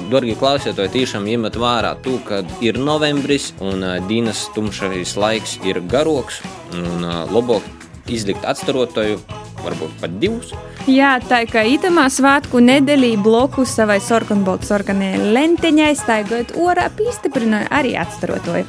dārgie 0.08 0.38
klausītāji, 0.40 0.94
tiešām 0.94 1.28
ņemat 1.28 1.58
vērā 1.60 1.92
to, 2.06 2.16
ka 2.24 2.40
ir 2.64 2.80
novembris 2.80 3.50
un 3.60 3.84
dienas 4.08 4.46
tumšais 4.56 5.18
laiks 5.20 5.58
ir 5.68 5.82
garoks 5.92 6.40
un 6.72 7.04
labāk 7.36 7.66
izlikt 8.08 8.48
atstarotoju, 8.48 9.20
varbūt 9.66 10.00
pat 10.00 10.16
divus. 10.22 10.56
Jā, 10.86 11.16
tā 11.18 11.40
kā 11.50 11.64
itamā 11.66 12.04
svētku 12.14 12.60
nedēļā 12.62 13.16
bloku 13.18 13.64
savai 13.66 13.96
sarkanbaltu 13.98 14.68
sarkanai 14.68 15.16
lenteņai 15.34 15.88
staigājot 15.98 16.52
orā 16.62 16.84
pīstiprināja 16.94 17.66
arī 17.74 17.96
atstarotoju. 17.98 18.62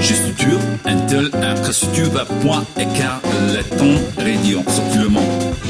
Gestuture, 0.00 0.56
Intel, 0.88 1.28
infrastructure, 1.36 2.24
point, 2.40 2.80
écart, 2.80 3.28
leton, 3.52 3.92
radion, 4.24 4.64
sortiment. 4.72 5.68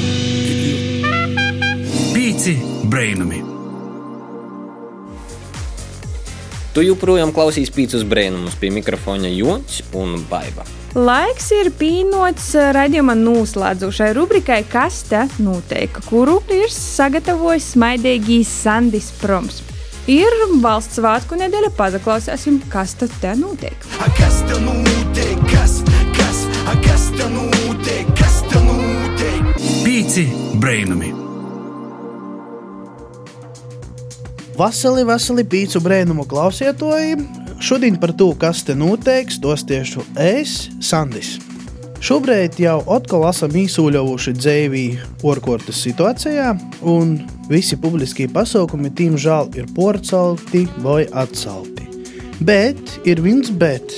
Pīci 2.15 2.55
brainami! 2.87 3.43
Tu 6.71 6.87
joprojām 6.87 7.35
klausīs 7.35 7.73
pīcis 7.75 8.07
brēnumus 8.07 8.55
pie 8.55 8.71
mikrofona 8.71 9.27
Jons 9.27 9.81
un 9.91 10.21
Baiva. 10.31 10.63
Laiks 10.97 11.51
ir 11.53 11.67
pīnots 11.77 12.55
raidījuma 12.73 13.13
noslēdzošai 13.19 14.07
rubrikai 14.17 14.63
Kas 14.65 15.03
te 15.05 15.19
notiek, 15.45 15.93
kuru 16.07 16.39
ir 16.49 16.73
sagatavojis 16.73 17.67
smaidīgīs 17.75 18.49
Sandis 18.63 19.11
Proms. 19.21 19.59
Ir 20.09 20.33
valsts 20.63 20.97
svētku 20.97 21.37
nedēļa, 21.37 21.69
paklausīsim, 21.77 22.57
kas 22.73 22.95
tad 22.97 23.13
te 23.21 23.35
notiek. 23.37 23.85
Kas 24.17 24.41
te 24.49 24.57
notiek? 24.65 25.37
Kas, 25.53 25.77
kas, 26.17 26.43
kas 26.87 27.09
te 27.13 27.29
notiek? 27.29 28.09
Kas 28.17 28.41
te 28.49 28.65
notiek? 28.65 29.51
Pīci 29.85 30.25
brēnumi. 30.57 31.13
Vasarī, 34.57 35.05
vasarī 35.05 35.45
pīcu 35.45 35.85
brēnumu 35.85 36.25
klausietoji. 36.25 37.45
Šodien 37.59 37.95
par 37.97 38.13
to, 38.13 38.29
kas 38.37 38.61
te 38.63 38.75
noteiks, 38.77 39.39
tos 39.41 39.63
tiešu 39.65 40.03
es, 40.21 40.67
Sandis. 40.83 41.37
Šobrīd 42.05 42.59
jau 42.61 42.77
atkal 42.93 43.23
esam 43.25 43.55
īsūļojuši 43.57 44.33
dzīvi 44.37 44.83
orkortas 45.25 45.79
situācijā, 45.81 46.51
un 46.85 47.15
visi 47.49 47.79
publiskie 47.81 48.27
pasākumi, 48.29 48.91
diemžēl, 48.93 49.49
ir 49.57 49.65
porcelti 49.73 50.67
vai 50.85 51.07
atcelti. 51.09 51.87
Bet 52.45 52.99
ir 53.09 53.23
viens 53.25 53.49
bet. 53.49 53.95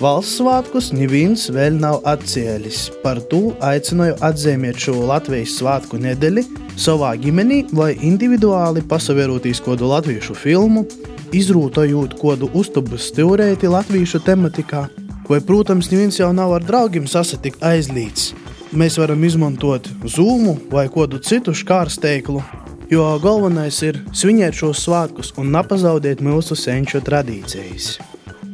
Valsts 0.00 0.38
svētkus 0.40 0.90
neviens 0.96 1.46
vēl 1.52 1.76
nav 1.80 2.02
atcēlis. 2.08 2.86
Par 3.04 3.20
to 3.28 3.50
aicināju 3.64 4.16
atzīmēt 4.24 4.80
šo 4.80 4.96
Latvijas 5.08 5.58
svētku 5.60 6.00
nedēļu 6.00 6.44
savā 6.80 7.12
ģimenī 7.20 7.62
vai 7.76 7.94
individuāli 8.04 8.84
pasaverotīs 8.88 9.60
kādu 9.64 9.92
latviešu 9.92 10.36
filmu, 10.36 10.84
izrūtojot 11.34 12.16
kādu 12.20 12.50
uztubas 12.54 13.08
teorēti 13.16 13.70
latviešu 13.70 14.20
tematikā, 14.26 14.86
vai, 15.28 15.40
protams, 15.40 15.90
neviens 15.92 16.20
jau 16.20 16.32
nav 16.36 16.54
ar 16.58 16.66
draugiem 16.66 17.08
sasatikt 17.10 17.64
aizlīdz. 17.66 18.32
Mēs 18.76 18.98
varam 19.00 19.22
izmantot 19.24 19.88
zūmu 20.04 20.56
vai 20.72 20.88
kādu 20.92 21.22
citu 21.22 21.54
škārsteiklu, 21.54 22.42
jo 22.90 23.06
galvenais 23.22 23.78
ir 23.86 24.02
svinēt 24.12 24.58
šos 24.58 24.84
svētkus 24.86 25.32
un 25.40 25.54
nepazaudēt 25.54 26.22
mūsu 26.22 26.58
senču 26.58 27.02
tradīcijas. 27.06 27.96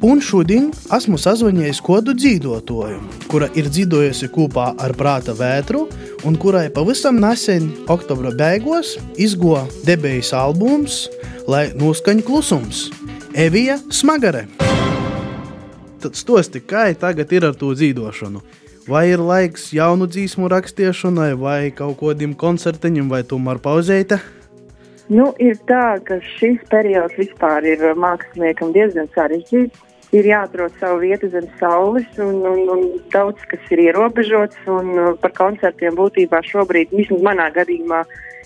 Un 0.03 0.19
šodien 0.19 0.65
esmu 0.91 1.15
sazvanījis 1.15 1.79
kodu 1.87 2.11
dzīvotoju, 2.19 2.97
kura 3.31 3.47
ir 3.55 3.69
dzīvojusi 3.71 4.27
kopā 4.35 4.73
ar 4.83 4.97
prāta 4.99 5.31
vētru, 5.39 5.85
un 6.27 6.35
kurai 6.43 6.65
pavisam 6.75 7.21
nesen, 7.23 7.69
oktobra 7.87 8.33
beigās, 8.35 8.97
izgoja 9.15 9.63
debijas 9.87 10.33
albums, 10.35 11.05
lai 11.47 11.69
noskaņa 11.79 12.25
klusums- 12.27 12.89
Evija 13.47 13.79
Smagare. 13.95 14.49
Tad 16.03 16.19
stosti, 16.19 16.59
kā 16.59 16.89
tagad 16.99 17.31
ir 17.33 17.47
ar 17.47 17.55
to 17.55 17.71
dzīvošanu. 17.71 18.43
Vai 18.89 19.05
ir 19.13 19.23
laiks 19.23 19.71
jaunu 19.71 20.11
dzīsmu 20.11 20.51
rakstīšanai, 20.51 21.39
vai 21.39 21.71
kaut 21.71 22.01
kādam 22.01 22.35
koncertiņam, 22.35 23.09
vai 23.09 23.23
tomēr 23.23 23.63
pauzēta? 23.63 24.19
Nu, 25.09 25.33
ir 25.39 25.55
tā, 25.69 26.03
ka 26.05 26.19
šis 26.39 26.59
periods 26.71 27.15
vispār 27.15 27.63
ir 27.63 27.95
māksliniekam 27.95 28.73
diezgan 28.73 29.07
sarežģīts. 29.15 29.92
Ir 30.13 30.27
jāatrod 30.29 30.75
savu 30.77 30.99
vietu 31.01 31.31
zem 31.33 31.47
saules, 31.57 32.09
un, 32.21 32.43
un, 32.45 32.59
un 32.75 32.83
daudz 33.15 33.41
kas 33.49 33.71
ir 33.73 33.81
ierobežots. 33.87 34.59
Un, 34.69 34.93
uh, 34.93 35.15
par 35.23 35.33
koncertiem 35.39 35.97
būtībā 35.97 36.43
šobrīd, 36.45 36.93
vismaz 36.93 37.25
manā 37.25 37.49
gadījumā, 37.55 38.03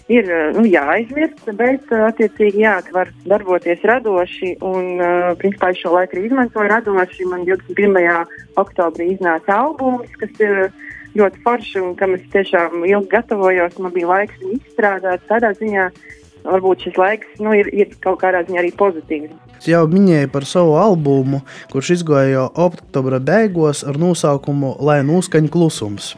ir 0.07 0.31
uh, 0.31 0.55
nu, 0.55 0.63
jāaizmirst, 0.71 1.43
bet 1.59 1.91
uh, 1.91 2.05
attiecīgi 2.07 2.63
jā, 2.63 2.77
var 2.95 3.11
darboties 3.27 3.83
radoši. 3.83 4.55
Un, 4.63 5.03
principā, 5.43 5.73
es 5.75 5.83
šo 5.83 5.97
laiku 5.97 6.15
arī 6.15 6.29
izmantoju 6.31 6.71
radoši. 6.71 7.27
Man 7.33 7.43
21. 7.51 8.31
oktobrī 8.63 9.11
iznāca 9.17 9.59
albums, 9.67 10.15
kas 10.23 10.39
ir 10.39 10.69
ļoti 11.17 11.43
forši 11.45 11.83
un 11.83 11.95
kam 11.99 12.15
es 12.17 12.25
tiešām 12.33 12.85
ilgi 12.87 13.11
gatavojos. 13.11 13.79
Man 13.83 13.95
bija 13.95 14.13
laiks 14.13 14.39
viņu 14.43 14.61
izstrādāt 14.61 15.27
tādā 15.31 15.51
ziņā. 15.59 15.91
Varbūt 16.47 16.87
šis 16.87 16.99
laiks 17.01 17.41
nu, 17.43 17.53
ir, 17.57 17.71
ir 17.75 17.93
kaut 18.05 18.21
kādā 18.23 18.45
ziņā 18.47 18.63
arī 18.63 18.73
pozitīvs. 18.79 19.35
Es 19.57 19.69
jau 19.71 19.87
minēju 19.89 20.29
par 20.33 20.45
savu 20.49 20.77
albumu, 20.79 21.41
kurš 21.73 21.95
izgāja 21.97 22.33
jau 22.35 22.47
oktobra 22.67 23.19
beigās 23.25 23.83
ar 23.87 23.97
nosaukumu 24.01 24.75
Lai 24.85 25.01
noskaņa 25.07 25.51
klusums. 25.53 26.13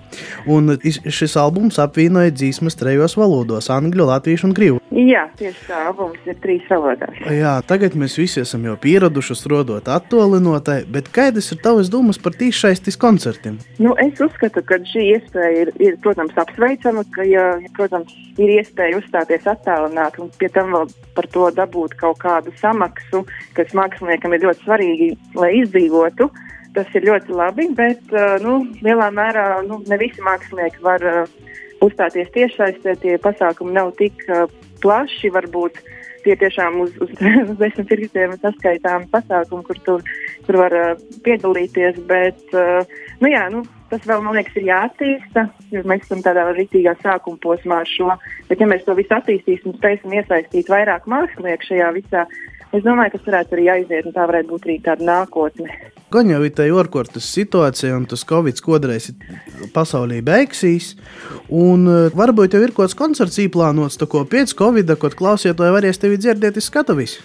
Un 0.51 0.75
šis 0.83 1.37
albums 1.38 1.79
apvienoja 1.83 2.35
dzīsmas 2.35 2.77
trejos 2.79 3.14
valodos- 3.19 3.71
angļu, 3.79 4.09
latviešu 4.11 4.51
un 4.51 4.55
krievu. 4.59 4.81
Jā, 4.91 5.29
tieši 5.38 5.69
tā, 5.69 5.79
albums 5.87 6.19
ir 6.27 6.35
trīs 6.43 6.64
valodās. 6.69 7.14
Jā, 7.31 7.55
tagad 7.62 7.95
mēs 7.95 8.17
visi 8.19 8.41
esam 8.41 8.64
jau 8.64 8.77
pieraduši 8.77 9.37
strādāt 9.37 9.87
attālinātai, 9.93 10.85
bet 10.91 11.11
kādas 11.12 11.53
ir 11.53 11.59
tavas 11.62 11.91
domas 11.93 12.19
par 12.19 12.33
tīšaistis 12.33 12.99
koncertiem? 12.99 13.59
Nu, 13.79 13.95
es 14.01 14.19
uzskatu, 14.19 14.62
ka 14.64 14.81
šī 14.88 15.05
iespēja 15.14 15.62
ir, 15.62 15.73
ir 15.79 15.97
protams, 16.03 16.35
apsveicama, 16.35 17.05
ka, 17.14 17.23
ja, 17.23 17.47
ja, 17.62 17.73
protams, 17.77 18.12
ir 18.38 18.55
iespēja 18.59 18.99
uzstāties 18.99 19.47
attālināti 19.47 20.17
un 20.22 20.31
pie 20.40 20.50
tam 20.54 20.72
vēl 20.74 20.92
par 21.16 21.28
to 21.35 21.48
dabūt 21.54 21.96
kaut 22.00 22.20
kādu 22.22 22.52
samaksu, 22.61 23.24
kas 23.57 23.74
māksliniekam 23.76 24.35
ir 24.35 24.46
ļoti 24.46 24.66
svarīgi, 24.66 25.11
lai 25.38 25.52
izdzīvotu. 25.62 26.31
Tas 26.76 26.90
ir 26.94 27.07
ļoti 27.09 27.35
labi, 27.35 27.68
bet 27.74 28.12
uh, 28.12 28.37
nu, 28.44 28.61
lielā 28.85 29.09
mērā 29.14 29.46
nu, 29.66 29.81
ne 29.88 29.98
visi 29.98 30.22
mākslinieki 30.22 30.83
var 30.85 31.04
uh, 31.07 31.22
uzstāties 31.85 32.28
tiešsaistē. 32.35 32.98
Tie 33.02 33.16
pasākumi 33.22 33.74
nav 33.74 33.94
tik 33.98 34.20
uh, 34.28 34.44
plaši, 34.83 35.33
varbūt 35.35 35.81
tie 36.26 36.37
tiešām 36.38 36.76
uz, 36.85 36.92
uz, 37.02 37.14
uz 37.50 37.57
desmit 37.59 37.88
pirkstiem 37.88 38.37
saskaitām 38.42 39.09
pasākumu, 39.14 39.64
kur 39.66 39.81
tur, 39.87 40.07
tur 40.46 40.61
var 40.61 40.76
piedalīties. 41.24 41.98
Bet, 42.11 42.44
nu, 42.52 43.33
jā, 43.33 43.46
nu, 43.54 43.64
tas 43.90 44.05
vēl, 44.09 44.22
man 44.24 44.37
liekas, 44.37 44.57
ir 44.59 44.68
jāattīsta, 44.68 45.46
jo 45.72 45.83
mēs 45.88 46.07
esam 46.07 46.22
tādā 46.24 46.46
rītīgā 46.53 46.94
sākuma 47.03 47.40
posmā 47.42 47.83
ar 47.83 47.90
šo. 47.90 48.14
Bet, 48.48 48.61
ja 48.61 48.68
mēs 48.70 48.85
to 48.87 48.96
visu 48.98 49.14
attīstīsim 49.16 49.77
spēsim 49.79 50.14
iesaistīt 50.18 50.70
vairāk 50.72 51.09
mākslinieku 51.11 51.70
šajā 51.70 51.92
visā, 51.96 52.24
es 52.72 52.85
domāju, 52.85 53.16
tas 53.16 53.31
varētu 53.31 53.57
arī 53.57 53.70
aiziet, 53.77 54.09
un 54.09 54.16
tā 54.16 54.27
varētu 54.29 54.53
būt 54.53 54.68
arī 54.68 54.77
tāda 54.85 55.09
nākotne. 55.09 55.81
Gan 56.09 56.31
jau 56.33 56.40
ir 56.40 56.53
tā 56.57 56.64
orkortas 56.72 57.27
situācija, 57.37 57.92
un 57.96 58.07
tas 58.09 58.24
Covid 58.29 58.62
kodreiz 58.64 59.11
pasaulī 59.74 60.22
beigsies. 60.24 60.94
Un 61.53 61.85
uh, 61.85 62.07
varbūt 62.16 62.57
jau 62.57 62.62
ir 62.64 62.72
kaut 62.72 62.87
kāds 62.87 62.96
koncerts 62.96 63.40
īplānots, 63.44 64.01
tā 64.01 64.09
ko 64.09 64.24
pēc 64.24 64.57
Covid, 64.57 64.94
kad 65.03 65.18
klausītāji 65.18 65.77
varēs 65.77 66.01
tevi 66.01 66.20
dzirdēt 66.20 66.57
iz 66.61 66.70
skatuvis. 66.72 67.18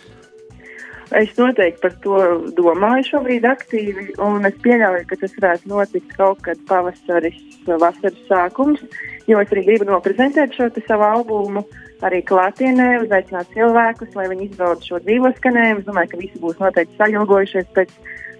Es 1.13 1.35
noteikti 1.37 1.81
par 1.83 1.93
to 2.01 2.19
domāju 2.57 3.03
šobrīd 3.05 3.43
aktīvi, 3.45 4.05
un 4.25 4.47
es 4.49 4.55
pieļauju, 4.63 5.03
ka 5.09 5.17
tas 5.21 5.35
varētu 5.37 5.69
notikt 5.69 6.15
kaut 6.17 6.39
kad 6.41 6.61
pavasaris, 6.65 7.37
vasaras 7.67 8.23
sākums, 8.25 8.81
jo 9.29 9.41
es 9.43 9.53
arī 9.53 9.65
gribu 9.67 9.85
noprezentēt 9.91 10.57
šo 10.57 10.71
savu 10.87 11.05
albumu 11.05 11.61
arī 12.03 12.23
klātienē, 12.25 12.87
uzaicināt 13.03 13.51
cilvēkus, 13.53 14.15
lai 14.17 14.25
viņi 14.31 14.47
izbauda 14.49 14.87
šo 14.87 14.99
dzīvo 15.05 15.31
skanējumu. 15.37 15.83
Es 15.83 15.87
domāju, 15.91 16.11
ka 16.15 16.21
visi 16.23 16.41
būs 16.41 16.57
noteikti 16.63 16.97
sailgojušies 16.97 17.69
pēc, 17.77 17.93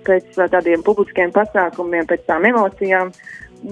pēc 0.10 0.42
tādiem 0.56 0.84
publiskiem 0.88 1.32
pasākumiem, 1.36 2.10
pēc 2.10 2.26
tām 2.32 2.50
emocijām. 2.50 3.14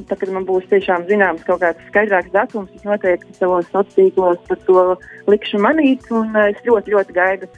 Tad, 0.08 0.22
kad 0.22 0.30
man 0.32 0.46
būs 0.48 0.70
tiešām 0.70 1.10
zināms 1.10 1.42
kaut 1.44 1.60
kāds 1.66 1.90
skaidrāks 1.90 2.32
datums, 2.32 2.70
es 2.78 2.86
noteikti 2.88 3.34
savos 3.36 3.66
sociālos 3.74 3.98
tīklos 3.98 4.46
par 4.48 4.62
to 4.70 4.86
likšu 5.28 5.60
manīt, 5.60 6.06
un 6.16 6.38
es 6.46 6.62
ļoti, 6.70 6.96
ļoti 6.96 7.18
gaidu 7.18 7.50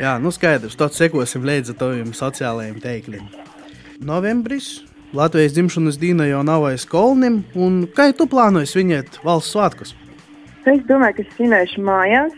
Jā, 0.00 0.14
nu 0.22 0.32
skaidrs, 0.32 0.78
tad 0.80 0.94
sekosim 0.96 1.44
līdzi 1.46 1.74
taviem 1.78 2.14
sociālajiem 2.16 2.78
teikļiem. 2.82 3.26
Novembris, 4.06 4.80
Latvijas 5.12 5.56
dzimšanas 5.56 5.98
diena 6.00 6.28
jau 6.28 6.44
nav 6.46 6.64
aiz 6.68 6.86
kolnim, 6.88 7.40
un 7.58 7.82
kā 7.96 8.08
tu 8.16 8.28
plānoji 8.30 8.70
svinēt 8.70 9.18
valsts 9.26 9.56
svētkus? 9.56 9.94
Es 10.70 10.80
domāju, 10.88 11.16
ka 11.16 11.24
es 11.24 11.34
svinēšu 11.34 11.82
mājās. 11.84 12.36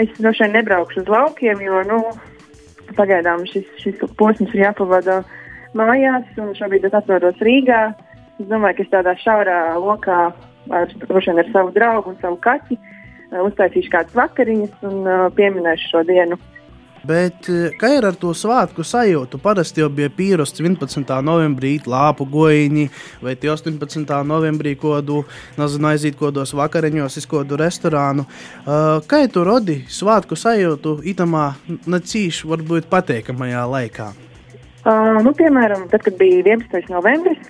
Es 0.00 0.10
droši 0.18 0.46
vien 0.46 0.56
nebraukšu 0.58 1.04
uz 1.04 1.10
laukiem, 1.12 1.62
jo 1.62 1.82
nu, 1.86 1.98
pagaidām 2.98 3.44
šis, 3.48 3.66
šis 3.82 4.02
posms 4.18 4.50
ir 4.54 4.64
jāpavada 4.64 5.20
mājās, 5.78 6.26
un 6.42 6.52
šobrīd 6.58 6.88
es 6.88 6.96
atrodos 6.96 7.38
Rīgā. 7.44 7.82
Es 8.40 8.48
domāju, 8.50 8.80
ka 8.80 8.86
es 8.86 8.92
tādā 8.94 9.14
šaurā 9.22 9.58
lokā 9.78 10.20
ar, 10.74 10.90
ar 10.90 11.52
savu 11.52 11.74
draugu 11.76 12.14
un 12.14 12.18
savu 12.22 12.40
kaķi 12.42 12.78
uztaisīšu 13.30 13.92
kādas 13.92 14.16
vakariņas 14.18 14.88
un 14.90 15.04
uh, 15.04 15.26
pieminēšu 15.36 15.92
šo 15.92 16.06
dienu. 16.08 16.38
Bet 17.00 17.46
kā 17.80 17.88
ir 17.96 18.04
ar 18.04 18.16
to 18.20 18.34
svētku 18.36 18.84
sajūtu? 18.84 19.38
Parasti 19.40 19.80
jau 19.80 19.88
bija 19.88 20.10
pierasts 20.12 20.60
11. 20.60 21.08
novembrī 21.24 21.78
lāpu 21.88 22.26
gojiņi, 22.28 22.90
vai 23.24 23.32
18. 23.40 24.04
novembrī 24.28 24.74
kodu, 24.76 25.22
nezinu, 25.56 25.88
aiziet 25.88 26.18
kodos 26.20 26.52
vakariņos, 26.58 27.16
iz 27.16 27.28
kodu 27.30 27.56
restorānu. 27.56 28.26
Kā 29.08 29.22
tu 29.32 29.44
rodi 29.48 29.78
svētku 29.88 30.36
sajūtu 30.36 30.98
itamā 31.14 31.46
nacīšu 31.88 32.52
varbūt 32.52 32.90
pateikamajā 32.92 33.64
laikā? 33.76 34.10
Uh, 34.80 35.18
nu, 35.24 35.32
piemēram, 35.36 35.88
tad, 35.92 36.04
kad 36.04 36.14
bija 36.20 36.40
11. 36.40 36.88
novembris, 36.92 37.40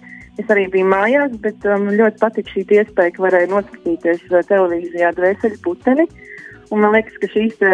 Es 0.40 0.48
arī 0.52 0.66
biju 0.72 0.88
mājās, 0.88 1.32
bet 1.42 1.64
man 1.66 1.90
um, 1.90 1.96
ļoti 1.98 2.20
patika 2.22 2.52
šī 2.54 2.62
iespēja, 2.78 3.12
ka 3.16 3.24
varēju 3.26 3.50
noskatīties 3.50 4.22
uh, 4.30 4.44
televīzijā 4.48 5.10
dvēseli 5.16 5.58
puteni. 5.64 6.06
Un 6.70 6.84
man 6.84 6.94
liekas, 6.94 7.18
ka 7.20 7.28
šīs 7.32 7.58
te 7.60 7.72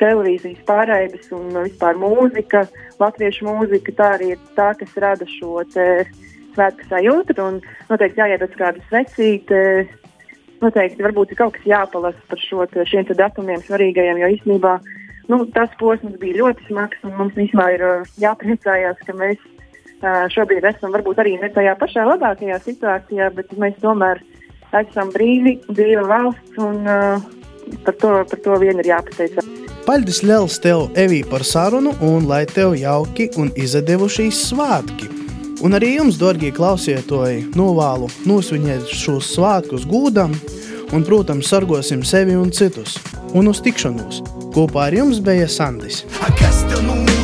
televīzijas 0.00 0.62
pārraides 0.68 1.28
un 1.34 1.50
vispār 1.58 1.98
mūzika, 2.00 2.62
latviešu 3.02 3.48
mūzika, 3.48 3.94
tā 3.98 4.10
arī 4.16 4.30
ir 4.34 4.42
tā, 4.56 4.70
kas 4.78 4.94
rada 5.02 5.26
šo 5.34 5.64
svētku 5.66 6.88
sajūtu. 6.88 7.36
Un 7.42 7.58
noteikti 7.90 8.22
jāiet 8.22 8.44
uz 8.46 8.54
kādu 8.56 8.84
svecīti. 8.86 9.60
Noteikti 10.62 11.04
varbūt 11.04 11.34
ir 11.34 11.40
kaut 11.42 11.56
kas 11.58 11.66
jāpalasa 11.68 12.30
par 12.30 12.40
šo, 12.40 12.64
te, 12.70 12.86
šiem 12.88 13.04
te 13.10 13.18
datumiem 13.18 13.60
svarīgajiem, 13.66 14.22
jo 14.22 14.30
īstenībā 14.38 14.78
nu, 15.28 15.42
tas 15.52 15.74
posms 15.82 16.16
bija 16.22 16.38
ļoti 16.38 16.70
smags 16.70 17.04
un 17.04 17.12
mums 17.18 17.36
vismaz 17.36 17.76
ir 17.76 17.84
jāpriecājās, 18.22 19.02
ka 19.04 19.16
mēs 19.18 19.42
uh, 19.42 19.55
šobrīd 20.02 20.64
esam 20.68 20.92
varbūt 20.94 21.22
arī 21.22 21.36
ne 21.40 21.50
tajā 21.52 21.76
pašā 21.80 22.04
labākajā 22.08 22.58
situācijā, 22.64 23.30
bet 23.36 23.52
mēs 23.60 23.78
tomēr 23.82 24.20
esam 24.76 25.12
brīvi, 25.14 25.58
brīva 25.70 26.04
valsts 26.10 26.60
un 26.60 26.82
par, 27.84 27.94
to, 27.94 28.12
par 28.30 28.42
to 28.44 28.58
vien 28.62 28.82
ir 28.82 28.90
jāpateicas. 28.92 29.48
Paldies 29.86 30.22
liels 30.26 30.58
tev, 30.58 30.88
Evī, 30.98 31.20
par 31.30 31.44
sarunu, 31.46 31.92
un 32.02 32.26
lai 32.26 32.42
tev 32.50 32.74
jauki 32.78 33.28
un 33.38 33.52
izdevušies 33.54 34.40
svētki. 34.50 35.12
Un 35.64 35.78
arī 35.78 35.94
jums, 35.94 36.18
darbie 36.20 36.50
klausītāji, 36.52 37.46
novēlu 37.56 38.10
nosvinēt 38.28 38.90
šos 38.92 39.30
svētkus 39.38 39.86
gūdam, 39.88 40.34
un, 40.92 41.06
protams, 41.06 41.48
sargosim 41.48 42.04
sevi 42.04 42.36
un 42.36 42.52
citus. 42.52 42.98
Un 43.32 43.48
uz 43.52 43.62
tikšanos! 43.64 44.22
Kopā 44.56 44.88
ar 44.90 44.96
jums 44.96 45.20
bija 45.24 45.48
Sandis. 45.48 46.04
A 46.24 46.32
kas 46.36 46.64
tev 46.68 46.84
notiek? 46.84 47.15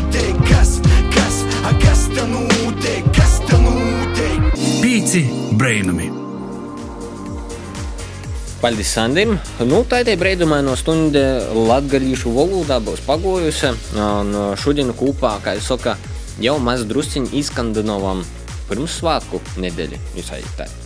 Pīci 5.12 5.28
brainami! 5.60 6.06
Paldies 8.62 8.92
Sandim! 8.96 9.34
Nu, 9.68 9.82
tā 9.84 9.98
ir 10.06 10.16
brīdumā 10.16 10.62
stunda 10.80 11.20
latgadījušu 11.52 12.32
valodā 12.32 12.78
būs 12.80 13.02
pagojusi. 13.04 13.74
Un 14.00 14.32
šodien 14.56 14.94
kopā, 14.96 15.34
kā 15.44 15.58
jau 15.58 15.66
saka, 15.74 15.98
jau 16.40 16.54
maz 16.64 16.86
drusciņi 16.88 17.28
izskandinovam 17.42 18.24
pirmsvētku 18.70 19.42
nedēļu. 19.60 20.00
Jūs 20.16 20.32
aiziet. 20.38 20.81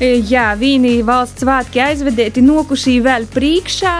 Jā, 0.00 0.52
vīni 0.58 1.00
valsts 1.06 1.44
svētki 1.44 1.82
aizvedēti, 1.84 2.42
nokušī 2.44 2.96
vēl 3.04 3.26
priekšā, 3.32 3.94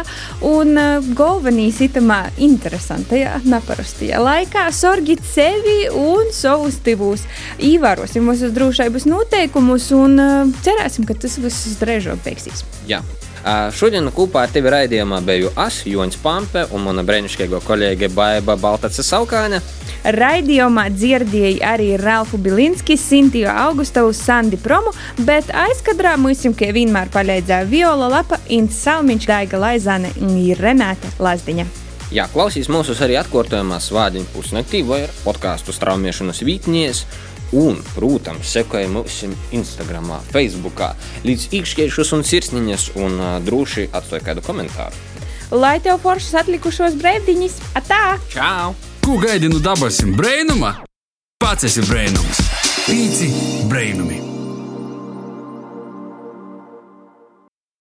un 0.48 0.74
uh, 0.80 1.10
galvenīs 1.18 1.80
itamā 1.84 2.24
interesantajā, 2.42 3.38
neparastajā 3.46 4.20
laikā 4.22 4.66
sorgit 4.74 5.22
sevi 5.26 5.86
un 5.92 6.32
savus 6.34 6.80
tivus. 6.86 7.26
Īvērosim 7.62 8.26
mūsu 8.26 8.50
drošības 8.54 9.06
noteikumus 9.10 9.90
un 9.96 10.18
uh, 10.18 10.54
cerēsim, 10.64 11.06
ka 11.08 11.18
tas 11.18 11.38
viss 11.42 11.76
drēžot 11.82 12.24
beigsies. 12.26 12.64
Jā. 12.90 13.02
Šodien 13.74 14.06
kopā 14.14 14.44
ar 14.46 14.52
tevi 14.54 14.70
raidījumā 14.70 15.18
biju 15.26 15.48
es, 15.64 15.80
Joņš 15.90 16.18
Pampe 16.22 16.62
un 16.70 16.84
mana 16.86 17.02
brīnišķīgā 17.02 17.58
kolēģe 17.66 18.12
Baiva 18.14 18.54
Baltaca 18.54 19.02
Saukāne. 19.02 19.58
Raidījumā 20.02 20.84
dzirdēja 20.94 21.74
arī 21.74 21.88
Ralfu 21.98 22.38
Bilinski, 22.42 22.94
Sintiju 22.98 23.50
Augustovu, 23.50 24.14
Sandi 24.14 24.58
Promu, 24.62 24.94
bet 25.26 25.50
aizkadrā 25.50 26.14
mums 26.18 26.44
jau 26.46 26.54
vienmēr 26.54 27.10
palīdzēja 27.10 27.66
Viola 27.70 28.10
Lapa, 28.14 28.38
Ints 28.46 28.78
Salmiņš, 28.86 29.30
Daiga 29.30 29.62
Laizāne 29.62 30.14
un 30.22 30.38
Renāte 30.58 31.10
Lazdiņa. 31.18 31.66
Jā, 32.12 32.26
klausīs 32.28 32.68
mūsu 32.68 32.92
arī 33.00 33.14
atkārtojumā 33.16 33.78
svādiņu 33.80 34.26
pusnaktī 34.34 34.82
vai 34.84 35.06
podkāstu 35.24 35.72
straumiešanas 35.72 36.42
vītnies. 36.44 37.06
Un, 37.52 37.76
protams, 37.94 38.48
sekojam 38.48 38.96
mums 38.96 39.18
Instagram, 39.52 40.08
Facebook, 40.32 40.80
līdz 41.26 41.50
īkšķiešus 41.58 42.14
un 42.16 42.24
sirsniņas, 42.24 42.86
un 42.96 43.20
uh, 43.20 43.34
droši 43.44 43.90
atstāj 43.92 44.24
kādu 44.24 44.44
komentāru. 44.46 44.96
Lai 45.52 45.76
tev 45.84 46.00
foršas 46.00 46.46
atlikušos 46.46 46.96
brīvdiņas, 46.96 47.60
atā! 47.76 48.02
Čau! 48.32 48.72
Ko 49.04 49.20
gaidi 49.20 49.52
no 49.52 49.60
dabasim 49.60 50.16
brainuma? 50.16 50.78
Pats 51.42 51.68
esi 51.68 51.84
brainums! 51.84 52.40
Pīci 52.88 53.32
brainumi! 53.68 54.31